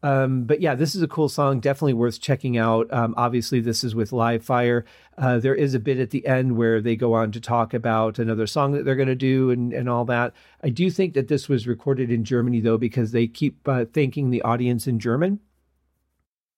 Um, 0.03 0.45
but 0.45 0.61
yeah, 0.61 0.73
this 0.73 0.95
is 0.95 1.03
a 1.03 1.07
cool 1.07 1.29
song, 1.29 1.59
definitely 1.59 1.93
worth 1.93 2.19
checking 2.19 2.57
out. 2.57 2.91
Um, 2.91 3.13
obviously, 3.17 3.59
this 3.59 3.83
is 3.83 3.93
with 3.93 4.11
Live 4.11 4.43
Fire. 4.43 4.83
Uh, 5.17 5.37
there 5.37 5.53
is 5.53 5.75
a 5.75 5.79
bit 5.79 5.99
at 5.99 6.09
the 6.09 6.25
end 6.25 6.57
where 6.57 6.81
they 6.81 6.95
go 6.95 7.13
on 7.13 7.31
to 7.33 7.39
talk 7.39 7.73
about 7.73 8.17
another 8.17 8.47
song 8.47 8.71
that 8.71 8.83
they're 8.83 8.95
going 8.95 9.07
to 9.07 9.15
do 9.15 9.51
and, 9.51 9.73
and 9.73 9.87
all 9.87 10.05
that. 10.05 10.33
I 10.63 10.69
do 10.69 10.89
think 10.89 11.13
that 11.13 11.27
this 11.27 11.47
was 11.47 11.67
recorded 11.67 12.11
in 12.11 12.23
Germany, 12.23 12.61
though, 12.61 12.79
because 12.79 13.11
they 13.11 13.27
keep 13.27 13.67
uh, 13.67 13.85
thanking 13.93 14.31
the 14.31 14.41
audience 14.41 14.87
in 14.87 14.99
German. 14.99 15.39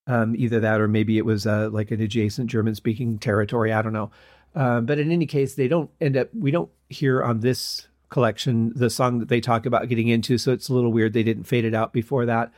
Um, 0.06 0.36
either 0.38 0.60
that 0.60 0.82
or 0.82 0.88
maybe 0.88 1.18
it 1.18 1.26
was 1.26 1.48
uh, 1.48 1.70
like 1.72 1.92
an 1.92 2.02
adjacent 2.02 2.50
German 2.50 2.76
speaking 2.76 3.20
territory. 3.20 3.72
I 3.72 3.82
don't 3.82 3.94
know. 3.94 4.12
Uh, 4.56 4.82
but 4.82 5.00
in 5.00 5.12
any 5.12 5.26
case, 5.26 5.56
they 5.56 5.68
don't 5.68 5.90
end 6.00 6.16
up, 6.18 6.30
we 6.34 6.52
don't 6.52 6.70
hear 6.90 7.24
on 7.24 7.40
this 7.40 7.88
collection 8.10 8.72
the 8.76 8.90
song 8.90 9.20
that 9.20 9.28
they 9.28 9.42
talk 9.42 9.66
about 9.66 9.90
getting 9.90 10.08
into. 10.08 10.38
So 10.38 10.52
it's 10.52 10.70
a 10.70 10.74
little 10.74 10.92
weird 10.92 11.14
they 11.14 11.24
didn't 11.24 11.46
fade 11.46 11.66
it 11.66 11.74
out 11.74 11.94
before 11.94 12.26
that. 12.26 12.52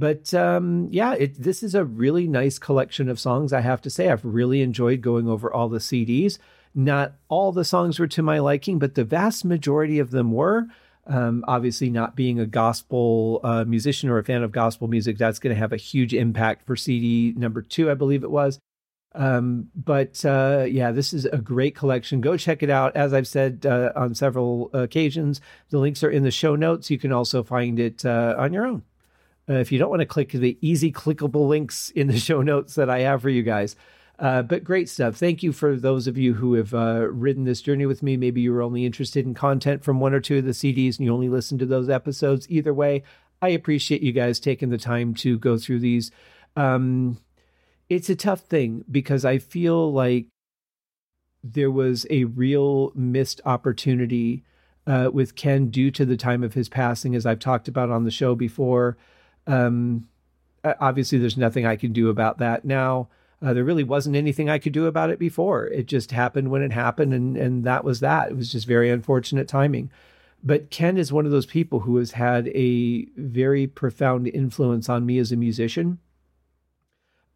But 0.00 0.32
um, 0.32 0.88
yeah, 0.90 1.12
it, 1.12 1.42
this 1.42 1.62
is 1.62 1.74
a 1.74 1.84
really 1.84 2.26
nice 2.26 2.58
collection 2.58 3.10
of 3.10 3.20
songs. 3.20 3.52
I 3.52 3.60
have 3.60 3.82
to 3.82 3.90
say, 3.90 4.08
I've 4.08 4.24
really 4.24 4.62
enjoyed 4.62 5.02
going 5.02 5.28
over 5.28 5.52
all 5.52 5.68
the 5.68 5.78
CDs. 5.78 6.38
Not 6.74 7.16
all 7.28 7.52
the 7.52 7.66
songs 7.66 7.98
were 7.98 8.06
to 8.06 8.22
my 8.22 8.38
liking, 8.38 8.78
but 8.78 8.94
the 8.94 9.04
vast 9.04 9.44
majority 9.44 9.98
of 9.98 10.10
them 10.10 10.32
were. 10.32 10.68
Um, 11.06 11.44
obviously, 11.46 11.90
not 11.90 12.16
being 12.16 12.40
a 12.40 12.46
gospel 12.46 13.40
uh, 13.44 13.64
musician 13.64 14.08
or 14.08 14.16
a 14.16 14.24
fan 14.24 14.42
of 14.42 14.52
gospel 14.52 14.88
music, 14.88 15.18
that's 15.18 15.38
going 15.38 15.54
to 15.54 15.60
have 15.60 15.74
a 15.74 15.76
huge 15.76 16.14
impact 16.14 16.64
for 16.64 16.76
CD 16.76 17.34
number 17.36 17.60
two, 17.60 17.90
I 17.90 17.94
believe 17.94 18.24
it 18.24 18.30
was. 18.30 18.58
Um, 19.14 19.68
but 19.74 20.24
uh, 20.24 20.64
yeah, 20.66 20.92
this 20.92 21.12
is 21.12 21.26
a 21.26 21.38
great 21.38 21.74
collection. 21.74 22.22
Go 22.22 22.38
check 22.38 22.62
it 22.62 22.70
out. 22.70 22.96
As 22.96 23.12
I've 23.12 23.28
said 23.28 23.66
uh, 23.66 23.92
on 23.94 24.14
several 24.14 24.70
occasions, 24.72 25.42
the 25.68 25.78
links 25.78 26.02
are 26.02 26.10
in 26.10 26.22
the 26.22 26.30
show 26.30 26.56
notes. 26.56 26.90
You 26.90 26.98
can 26.98 27.12
also 27.12 27.42
find 27.42 27.78
it 27.78 28.06
uh, 28.06 28.34
on 28.38 28.54
your 28.54 28.66
own. 28.66 28.84
Uh, 29.50 29.54
if 29.54 29.72
you 29.72 29.78
don't 29.78 29.90
want 29.90 30.00
to 30.00 30.06
click 30.06 30.30
the 30.30 30.56
easy 30.60 30.92
clickable 30.92 31.48
links 31.48 31.90
in 31.90 32.06
the 32.06 32.18
show 32.18 32.40
notes 32.40 32.76
that 32.76 32.88
I 32.88 33.00
have 33.00 33.22
for 33.22 33.28
you 33.28 33.42
guys. 33.42 33.74
Uh, 34.18 34.42
but 34.42 34.62
great 34.62 34.88
stuff. 34.88 35.16
Thank 35.16 35.42
you 35.42 35.50
for 35.50 35.76
those 35.76 36.06
of 36.06 36.18
you 36.18 36.34
who 36.34 36.52
have 36.54 36.74
uh, 36.74 37.08
ridden 37.10 37.44
this 37.44 37.62
journey 37.62 37.86
with 37.86 38.02
me. 38.02 38.18
Maybe 38.18 38.42
you 38.42 38.52
were 38.52 38.60
only 38.60 38.84
interested 38.84 39.24
in 39.24 39.32
content 39.32 39.82
from 39.82 39.98
one 39.98 40.12
or 40.12 40.20
two 40.20 40.38
of 40.38 40.44
the 40.44 40.50
CDs 40.50 40.98
and 40.98 41.06
you 41.06 41.12
only 41.12 41.30
listened 41.30 41.58
to 41.60 41.66
those 41.66 41.88
episodes. 41.88 42.46
Either 42.50 42.74
way, 42.74 43.02
I 43.40 43.48
appreciate 43.48 44.02
you 44.02 44.12
guys 44.12 44.38
taking 44.38 44.68
the 44.68 44.78
time 44.78 45.14
to 45.14 45.38
go 45.38 45.56
through 45.56 45.80
these. 45.80 46.10
Um, 46.54 47.18
it's 47.88 48.10
a 48.10 48.16
tough 48.16 48.40
thing 48.40 48.84
because 48.90 49.24
I 49.24 49.38
feel 49.38 49.90
like 49.90 50.26
there 51.42 51.70
was 51.70 52.06
a 52.10 52.24
real 52.24 52.92
missed 52.94 53.40
opportunity 53.46 54.44
uh, 54.86 55.08
with 55.10 55.34
Ken 55.34 55.70
due 55.70 55.90
to 55.92 56.04
the 56.04 56.18
time 56.18 56.44
of 56.44 56.52
his 56.52 56.68
passing, 56.68 57.14
as 57.14 57.24
I've 57.24 57.38
talked 57.38 57.68
about 57.68 57.90
on 57.90 58.04
the 58.04 58.10
show 58.10 58.34
before. 58.34 58.98
Um, 59.46 60.08
obviously, 60.64 61.18
there's 61.18 61.36
nothing 61.36 61.66
I 61.66 61.76
can 61.76 61.92
do 61.92 62.08
about 62.08 62.38
that 62.38 62.64
now. 62.64 63.08
Uh, 63.42 63.54
there 63.54 63.64
really 63.64 63.84
wasn't 63.84 64.16
anything 64.16 64.50
I 64.50 64.58
could 64.58 64.72
do 64.72 64.86
about 64.86 65.10
it 65.10 65.18
before. 65.18 65.66
It 65.68 65.86
just 65.86 66.10
happened 66.10 66.50
when 66.50 66.62
it 66.62 66.72
happened, 66.72 67.14
and 67.14 67.36
and 67.36 67.64
that 67.64 67.84
was 67.84 68.00
that. 68.00 68.30
It 68.30 68.36
was 68.36 68.52
just 68.52 68.66
very 68.66 68.90
unfortunate 68.90 69.48
timing. 69.48 69.90
But 70.42 70.70
Ken 70.70 70.96
is 70.96 71.12
one 71.12 71.26
of 71.26 71.32
those 71.32 71.46
people 71.46 71.80
who 71.80 71.96
has 71.98 72.12
had 72.12 72.48
a 72.48 73.04
very 73.16 73.66
profound 73.66 74.26
influence 74.28 74.88
on 74.88 75.06
me 75.06 75.18
as 75.18 75.32
a 75.32 75.36
musician. 75.36 75.98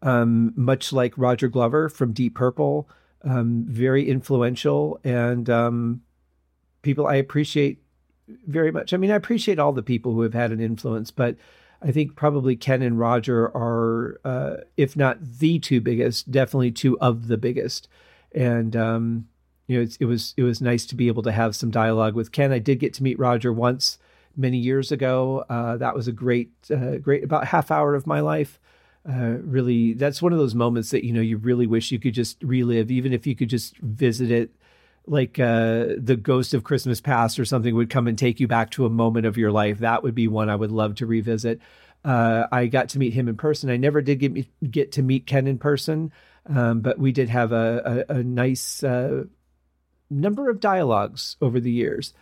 Um, 0.01 0.53
much 0.55 0.93
like 0.93 1.17
Roger 1.17 1.47
Glover 1.47 1.89
from 1.89 2.13
Deep 2.13 2.35
Purple, 2.35 2.87
um, 3.23 3.65
very 3.67 4.07
influential 4.07 4.99
and 5.03 5.49
um, 5.49 6.01
people 6.83 7.07
I 7.07 7.15
appreciate 7.15 7.81
very 8.47 8.71
much. 8.71 8.93
I 8.93 8.97
mean, 8.97 9.11
I 9.11 9.15
appreciate 9.15 9.59
all 9.59 9.73
the 9.73 9.81
people 9.83 10.13
who 10.13 10.21
have 10.21 10.33
had 10.33 10.51
an 10.51 10.59
influence, 10.59 11.11
but 11.11 11.35
I 11.81 11.91
think 11.91 12.15
probably 12.15 12.55
Ken 12.55 12.81
and 12.81 12.99
Roger 12.99 13.45
are, 13.55 14.19
uh, 14.23 14.57
if 14.77 14.95
not 14.95 15.17
the 15.21 15.59
two 15.59 15.81
biggest, 15.81 16.31
definitely 16.31 16.71
two 16.71 16.99
of 16.99 17.27
the 17.27 17.37
biggest. 17.37 17.87
And 18.33 18.75
um, 18.75 19.27
you 19.67 19.79
know, 19.79 19.87
it 19.99 20.05
was 20.05 20.33
it 20.37 20.43
was 20.43 20.61
nice 20.61 20.85
to 20.87 20.95
be 20.95 21.07
able 21.07 21.23
to 21.23 21.31
have 21.31 21.55
some 21.55 21.71
dialogue 21.71 22.15
with 22.15 22.31
Ken. 22.31 22.51
I 22.51 22.59
did 22.59 22.79
get 22.79 22.93
to 22.95 23.03
meet 23.03 23.19
Roger 23.19 23.51
once 23.51 23.97
many 24.35 24.57
years 24.57 24.91
ago. 24.91 25.45
Uh, 25.49 25.77
that 25.77 25.95
was 25.95 26.07
a 26.07 26.11
great, 26.11 26.51
uh, 26.69 26.97
great 26.97 27.23
about 27.23 27.47
half 27.47 27.71
hour 27.71 27.95
of 27.95 28.05
my 28.05 28.19
life. 28.19 28.59
Uh, 29.07 29.37
really, 29.41 29.93
that's 29.93 30.21
one 30.21 30.33
of 30.33 30.39
those 30.39 30.55
moments 30.55 30.89
that 30.89 31.05
you 31.05 31.13
know 31.13 31.21
you 31.21 31.37
really 31.37 31.67
wish 31.67 31.91
you 31.91 31.99
could 31.99 32.13
just 32.13 32.41
relive, 32.43 32.91
even 32.91 33.13
if 33.13 33.27
you 33.27 33.35
could 33.35 33.49
just 33.49 33.77
visit 33.77 34.31
it 34.31 34.51
like 35.07 35.39
uh, 35.39 35.85
the 35.97 36.17
ghost 36.19 36.53
of 36.53 36.63
Christmas 36.63 37.01
past 37.01 37.39
or 37.39 37.45
something 37.45 37.75
would 37.75 37.89
come 37.89 38.07
and 38.07 38.17
take 38.17 38.39
you 38.39 38.47
back 38.47 38.71
to 38.71 38.85
a 38.85 38.89
moment 38.89 39.25
of 39.25 39.37
your 39.37 39.51
life, 39.51 39.79
that 39.79 40.03
would 40.03 40.15
be 40.15 40.27
one 40.27 40.49
I 40.49 40.55
would 40.55 40.71
love 40.71 40.95
to 40.95 41.05
revisit. 41.05 41.59
Uh, 42.03 42.45
I 42.51 42.67
got 42.67 42.89
to 42.89 42.99
meet 42.99 43.13
him 43.13 43.27
in 43.27 43.35
person. 43.35 43.69
I 43.69 43.77
never 43.77 44.01
did 44.01 44.19
get, 44.19 44.71
get 44.71 44.91
to 44.93 45.01
meet 45.01 45.25
Ken 45.25 45.47
in 45.47 45.57
person, 45.57 46.11
um, 46.45 46.81
but 46.81 46.99
we 46.99 47.11
did 47.11 47.29
have 47.29 47.51
a, 47.51 48.05
a, 48.09 48.15
a 48.17 48.23
nice 48.23 48.83
uh, 48.83 49.23
number 50.09 50.49
of 50.49 50.59
dialogues 50.59 51.35
over 51.41 51.59
the 51.59 51.71
years. 51.71 52.13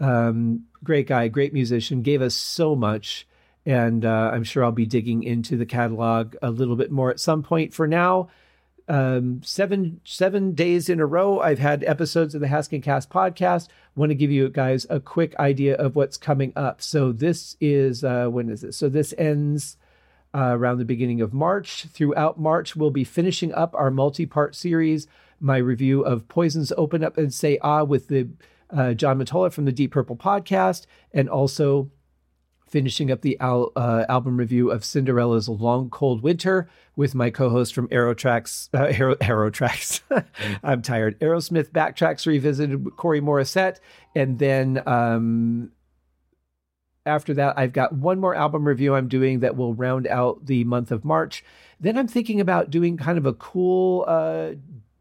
Um, 0.00 0.64
great 0.82 1.06
guy, 1.06 1.28
great 1.28 1.52
musician, 1.52 2.02
gave 2.02 2.22
us 2.22 2.34
so 2.34 2.74
much. 2.74 3.26
And 3.66 4.04
uh, 4.04 4.30
I'm 4.32 4.44
sure 4.44 4.64
I'll 4.64 4.72
be 4.72 4.86
digging 4.86 5.22
into 5.22 5.56
the 5.56 5.66
catalog 5.66 6.36
a 6.40 6.50
little 6.50 6.76
bit 6.76 6.90
more 6.90 7.10
at 7.10 7.20
some 7.20 7.42
point. 7.42 7.74
For 7.74 7.86
now, 7.86 8.30
um, 8.88 9.40
seven 9.44 10.00
seven 10.04 10.52
days 10.52 10.88
in 10.88 11.00
a 11.00 11.06
row. 11.06 11.40
I've 11.40 11.58
had 11.58 11.84
episodes 11.84 12.34
of 12.34 12.40
the 12.40 12.46
Haskincast 12.46 13.08
podcast. 13.08 13.68
Want 13.94 14.10
to 14.10 14.14
give 14.14 14.30
you 14.30 14.48
guys 14.48 14.86
a 14.88 15.00
quick 15.00 15.36
idea 15.38 15.74
of 15.76 15.94
what's 15.94 16.16
coming 16.16 16.52
up. 16.56 16.80
So 16.80 17.12
this 17.12 17.56
is 17.60 18.02
uh, 18.02 18.28
when 18.28 18.48
is 18.48 18.62
this? 18.62 18.76
So 18.76 18.88
this 18.88 19.14
ends 19.18 19.76
uh, 20.34 20.56
around 20.56 20.78
the 20.78 20.84
beginning 20.84 21.20
of 21.20 21.32
March. 21.32 21.86
Throughout 21.92 22.40
March, 22.40 22.76
we'll 22.76 22.90
be 22.90 23.04
finishing 23.04 23.52
up 23.54 23.74
our 23.74 23.90
multi-part 23.90 24.54
series. 24.54 25.06
My 25.40 25.58
review 25.58 26.02
of 26.02 26.26
Poison's 26.28 26.72
"Open 26.76 27.04
Up 27.04 27.18
and 27.18 27.32
Say 27.32 27.58
Ah" 27.62 27.84
with 27.84 28.08
the 28.08 28.28
uh, 28.70 28.94
John 28.94 29.18
Matola 29.18 29.52
from 29.52 29.64
the 29.66 29.72
Deep 29.72 29.92
Purple 29.92 30.16
podcast, 30.16 30.86
and 31.12 31.28
also 31.28 31.90
finishing 32.68 33.10
up 33.10 33.22
the 33.22 33.38
al- 33.40 33.72
uh, 33.76 34.04
album 34.08 34.36
review 34.36 34.70
of 34.70 34.84
Cinderella's 34.84 35.48
Long 35.48 35.90
Cold 35.90 36.22
Winter 36.22 36.68
with 36.96 37.14
my 37.14 37.30
co-host 37.30 37.74
from 37.74 37.88
Aerotracks, 37.88 38.68
uh, 38.74 38.84
Aero, 38.84 39.14
Aerotracks. 39.16 40.00
I'm 40.62 40.82
tired. 40.82 41.18
Aerosmith 41.20 41.70
Backtracks 41.70 42.26
revisited 42.26 42.96
Corey 42.96 43.20
Morissette, 43.20 43.78
and 44.14 44.38
then 44.38 44.82
um, 44.86 45.72
after 47.06 47.34
that, 47.34 47.58
I've 47.58 47.72
got 47.72 47.92
one 47.92 48.20
more 48.20 48.34
album 48.34 48.66
review 48.66 48.94
I'm 48.94 49.08
doing 49.08 49.40
that 49.40 49.56
will 49.56 49.74
round 49.74 50.06
out 50.06 50.46
the 50.46 50.64
month 50.64 50.90
of 50.90 51.04
March. 51.04 51.42
Then 51.80 51.96
I'm 51.96 52.08
thinking 52.08 52.40
about 52.40 52.70
doing 52.70 52.96
kind 52.96 53.18
of 53.18 53.26
a 53.26 53.32
cool 53.32 54.04
uh, 54.06 54.52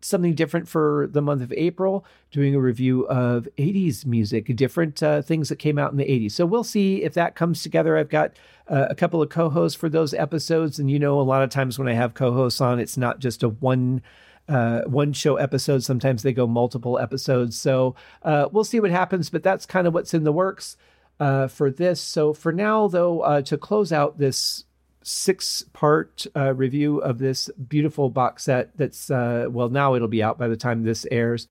something 0.01 0.36
different 0.36 0.67
for 0.67 1.07
the 1.12 1.21
month 1.21 1.41
of 1.41 1.51
April, 1.53 2.05
doing 2.31 2.55
a 2.55 2.60
review 2.60 3.07
of 3.07 3.47
80s 3.57 4.05
music, 4.05 4.55
different 4.55 5.01
uh, 5.01 5.21
things 5.21 5.49
that 5.49 5.57
came 5.57 5.77
out 5.77 5.91
in 5.91 5.97
the 5.97 6.05
80s. 6.05 6.33
So 6.33 6.45
we'll 6.45 6.63
see 6.63 7.03
if 7.03 7.13
that 7.15 7.36
comes 7.36 7.63
together. 7.63 7.97
I've 7.97 8.10
got 8.10 8.33
uh, 8.67 8.88
a 8.89 8.95
couple 8.95 9.21
of 9.21 9.29
co 9.29 9.49
hosts 9.49 9.79
for 9.79 9.89
those 9.89 10.13
episodes. 10.13 10.79
And 10.79 10.89
you 10.91 10.99
know, 10.99 11.19
a 11.19 11.21
lot 11.21 11.43
of 11.43 11.49
times 11.49 11.79
when 11.79 11.88
I 11.88 11.93
have 11.93 12.13
co 12.13 12.31
hosts 12.31 12.62
on, 12.62 12.79
it's 12.79 12.97
not 12.97 13.19
just 13.19 13.43
a 13.43 13.49
one. 13.49 14.01
Uh, 14.49 14.83
one 14.83 15.12
show 15.12 15.36
episode. 15.36 15.83
Sometimes 15.83 16.23
they 16.23 16.31
go 16.31 16.47
multiple 16.47 16.97
episodes. 16.97 17.60
So 17.60 17.95
uh, 18.23 18.47
we'll 18.49 18.63
see 18.63 18.79
what 18.79 18.91
happens, 18.91 19.29
but 19.29 19.43
that's 19.43 19.65
kind 19.65 19.86
of 19.86 19.93
what's 19.93 20.13
in 20.13 20.23
the 20.23 20.31
works 20.31 20.77
uh, 21.19 21.47
for 21.47 21.69
this. 21.69 21.99
So 21.99 22.34
for 22.34 22.53
now, 22.53 22.88
though, 22.88 23.19
uh, 23.19 23.41
to 23.41 23.57
close 23.57 23.91
out 23.91 24.19
this 24.19 24.63
six 25.08 25.64
part 25.72 26.28
uh, 26.36 26.53
review 26.53 26.97
of 26.97 27.18
this 27.18 27.49
beautiful 27.70 28.10
box 28.10 28.43
set 28.43 28.76
that's, 28.76 29.10
uh, 29.10 29.47
well, 29.49 29.70
now 29.70 29.95
it'll 29.95 30.10
be 30.10 30.22
out 30.22 30.38
by 30.38 30.49
the 30.49 30.58
time 30.58 30.84
this 30.84 31.08
airs. 31.10 31.47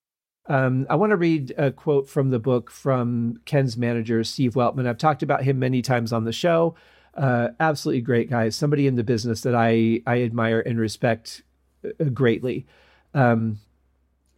Um, 0.47 0.87
I 0.91 0.95
want 0.97 1.11
to 1.11 1.17
read 1.17 1.55
a 1.57 1.73
quote 1.73 2.09
from 2.09 2.29
the 2.29 2.39
book 2.39 2.71
from 2.71 3.41
Ken's 3.47 3.77
manager, 3.77 4.23
Steve 4.25 4.53
Weltman. 4.53 4.87
I've 4.87 4.99
talked 4.99 5.23
about 5.23 5.43
him 5.43 5.59
many 5.59 5.81
times 5.81 6.13
on 6.13 6.25
the 6.25 6.33
show. 6.33 6.75
Uh, 7.15 7.49
absolutely 7.59 8.03
great 8.03 8.29
guy, 8.29 8.51
somebody 8.51 8.87
in 8.87 8.97
the 8.97 9.03
business 9.03 9.41
that 9.41 9.55
I, 9.55 10.03
I 10.07 10.23
admire 10.23 10.61
and 10.61 10.79
respect 10.79 11.43
uh, 11.83 12.05
greatly. 12.05 12.67
Um, 13.15 13.61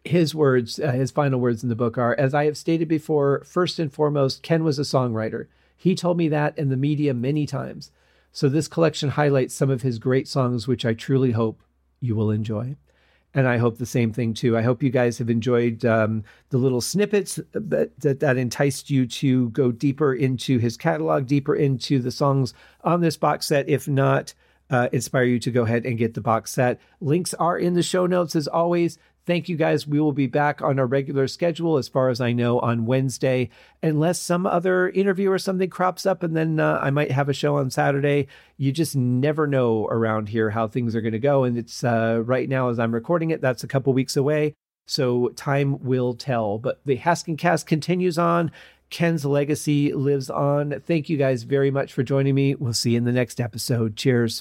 his 0.05 0.33
words, 0.33 0.79
uh, 0.79 0.93
his 0.93 1.11
final 1.11 1.41
words 1.41 1.64
in 1.64 1.69
the 1.69 1.75
book 1.75 1.99
are 1.99 2.14
As 2.14 2.35
I 2.35 2.45
have 2.45 2.57
stated 2.57 2.87
before, 2.87 3.43
first 3.45 3.81
and 3.81 3.93
foremost, 3.93 4.45
Ken 4.45 4.62
was 4.62 4.79
a 4.79 4.83
songwriter. 4.83 5.49
He 5.77 5.97
told 5.97 6.16
me 6.16 6.29
that 6.29 6.57
in 6.57 6.69
the 6.69 6.77
media 6.77 7.12
many 7.12 7.47
times. 7.47 7.91
So 8.39 8.49
this 8.49 8.68
collection 8.68 9.09
highlights 9.09 9.53
some 9.53 9.68
of 9.68 9.82
his 9.82 9.99
great 9.99 10.28
songs, 10.28 10.68
which 10.68 10.86
I 10.86 10.95
truly 10.95 11.32
hope 11.32 11.61
you 11.99 12.14
will 12.14 12.30
enjoy. 12.30 12.76
And 13.34 13.49
I 13.49 13.57
hope 13.57 13.78
the 13.78 13.84
same 13.84 14.12
thing 14.12 14.32
too. 14.32 14.57
I 14.57 14.62
hope 14.62 14.80
you 14.80 14.91
guys 14.91 15.18
have 15.18 15.28
enjoyed 15.28 15.84
um, 15.84 16.22
the 16.51 16.59
little 16.59 16.80
snippets 16.80 17.41
that, 17.51 17.99
that, 17.99 18.20
that 18.20 18.36
enticed 18.36 18.91
you 18.91 19.09
to 19.09 19.51
go 19.51 19.72
deeper 19.72 20.14
into 20.14 20.59
his 20.59 20.76
catalog, 20.76 21.26
deeper 21.26 21.57
into 21.57 21.99
the 21.99 22.12
songs 22.12 22.55
on 22.84 23.01
this 23.01 23.16
box 23.16 23.49
set. 23.49 23.68
If 23.68 23.89
not, 23.89 24.34
uh, 24.70 24.89
inspire 24.93 25.24
you 25.24 25.41
to 25.41 25.51
go 25.51 25.62
ahead 25.62 25.84
and 25.84 25.99
get 25.99 26.14
the 26.14 26.20
box 26.20 26.53
set. 26.53 26.80
Links 27.01 27.34
are 27.34 27.59
in 27.59 27.74
the 27.74 27.82
show 27.82 28.07
notes 28.07 28.36
as 28.36 28.47
always. 28.47 28.99
Thank 29.29 29.51
you 29.51 29.59
guys. 29.59 29.87
We 29.87 30.01
will 30.01 30.12
be 30.12 30.26
back 30.26 30.62
on 30.62 30.79
our 30.79 30.87
regular 30.87 31.29
schedule, 31.29 31.76
as 31.76 31.87
far 31.87 32.09
as 32.09 32.18
I 32.18 32.33
know, 32.33 32.61
on 32.61 32.87
Wednesday, 32.87 33.51
unless 33.83 34.18
some 34.18 34.47
other 34.47 34.89
interview 34.89 35.31
or 35.31 35.39
something 35.39 35.68
crops 35.68 36.07
up, 36.07 36.22
and 36.22 36.35
then 36.35 36.59
uh, 36.59 36.81
I 36.83 36.89
might 36.89 37.11
have 37.11 37.29
a 37.29 37.35
show 37.35 37.59
on 37.59 37.68
Saturday. 37.68 38.26
You 38.57 38.72
just 38.72 38.97
never 38.97 39.47
know 39.47 39.87
around 39.89 40.31
here 40.31 40.49
how 40.49 40.66
things 40.66 40.97
are 40.97 41.03
going 41.03 41.12
to 41.12 41.18
go. 41.18 41.45
And 41.45 41.59
it's 41.59 41.85
uh, 41.85 42.22
right 42.24 42.49
now, 42.49 42.70
as 42.70 42.79
I'm 42.79 42.95
recording 42.95 43.29
it, 43.29 43.43
that's 43.43 43.62
a 43.62 43.68
couple 43.68 43.93
weeks 43.93 44.16
away. 44.16 44.55
So 44.87 45.29
time 45.37 45.85
will 45.85 46.14
tell. 46.14 46.57
But 46.57 46.81
the 46.87 46.97
Haskincast 46.97 47.66
continues 47.66 48.16
on. 48.16 48.51
Ken's 48.89 49.26
legacy 49.26 49.93
lives 49.93 50.31
on. 50.31 50.81
Thank 50.87 51.11
you 51.11 51.18
guys 51.18 51.43
very 51.43 51.70
much 51.70 51.93
for 51.93 52.03
joining 52.03 52.35
me. 52.35 52.55
We'll 52.55 52.72
see 52.72 52.93
you 52.93 52.97
in 52.97 53.05
the 53.05 53.12
next 53.12 53.43
episode. 53.43 53.95
Cheers. 53.95 54.41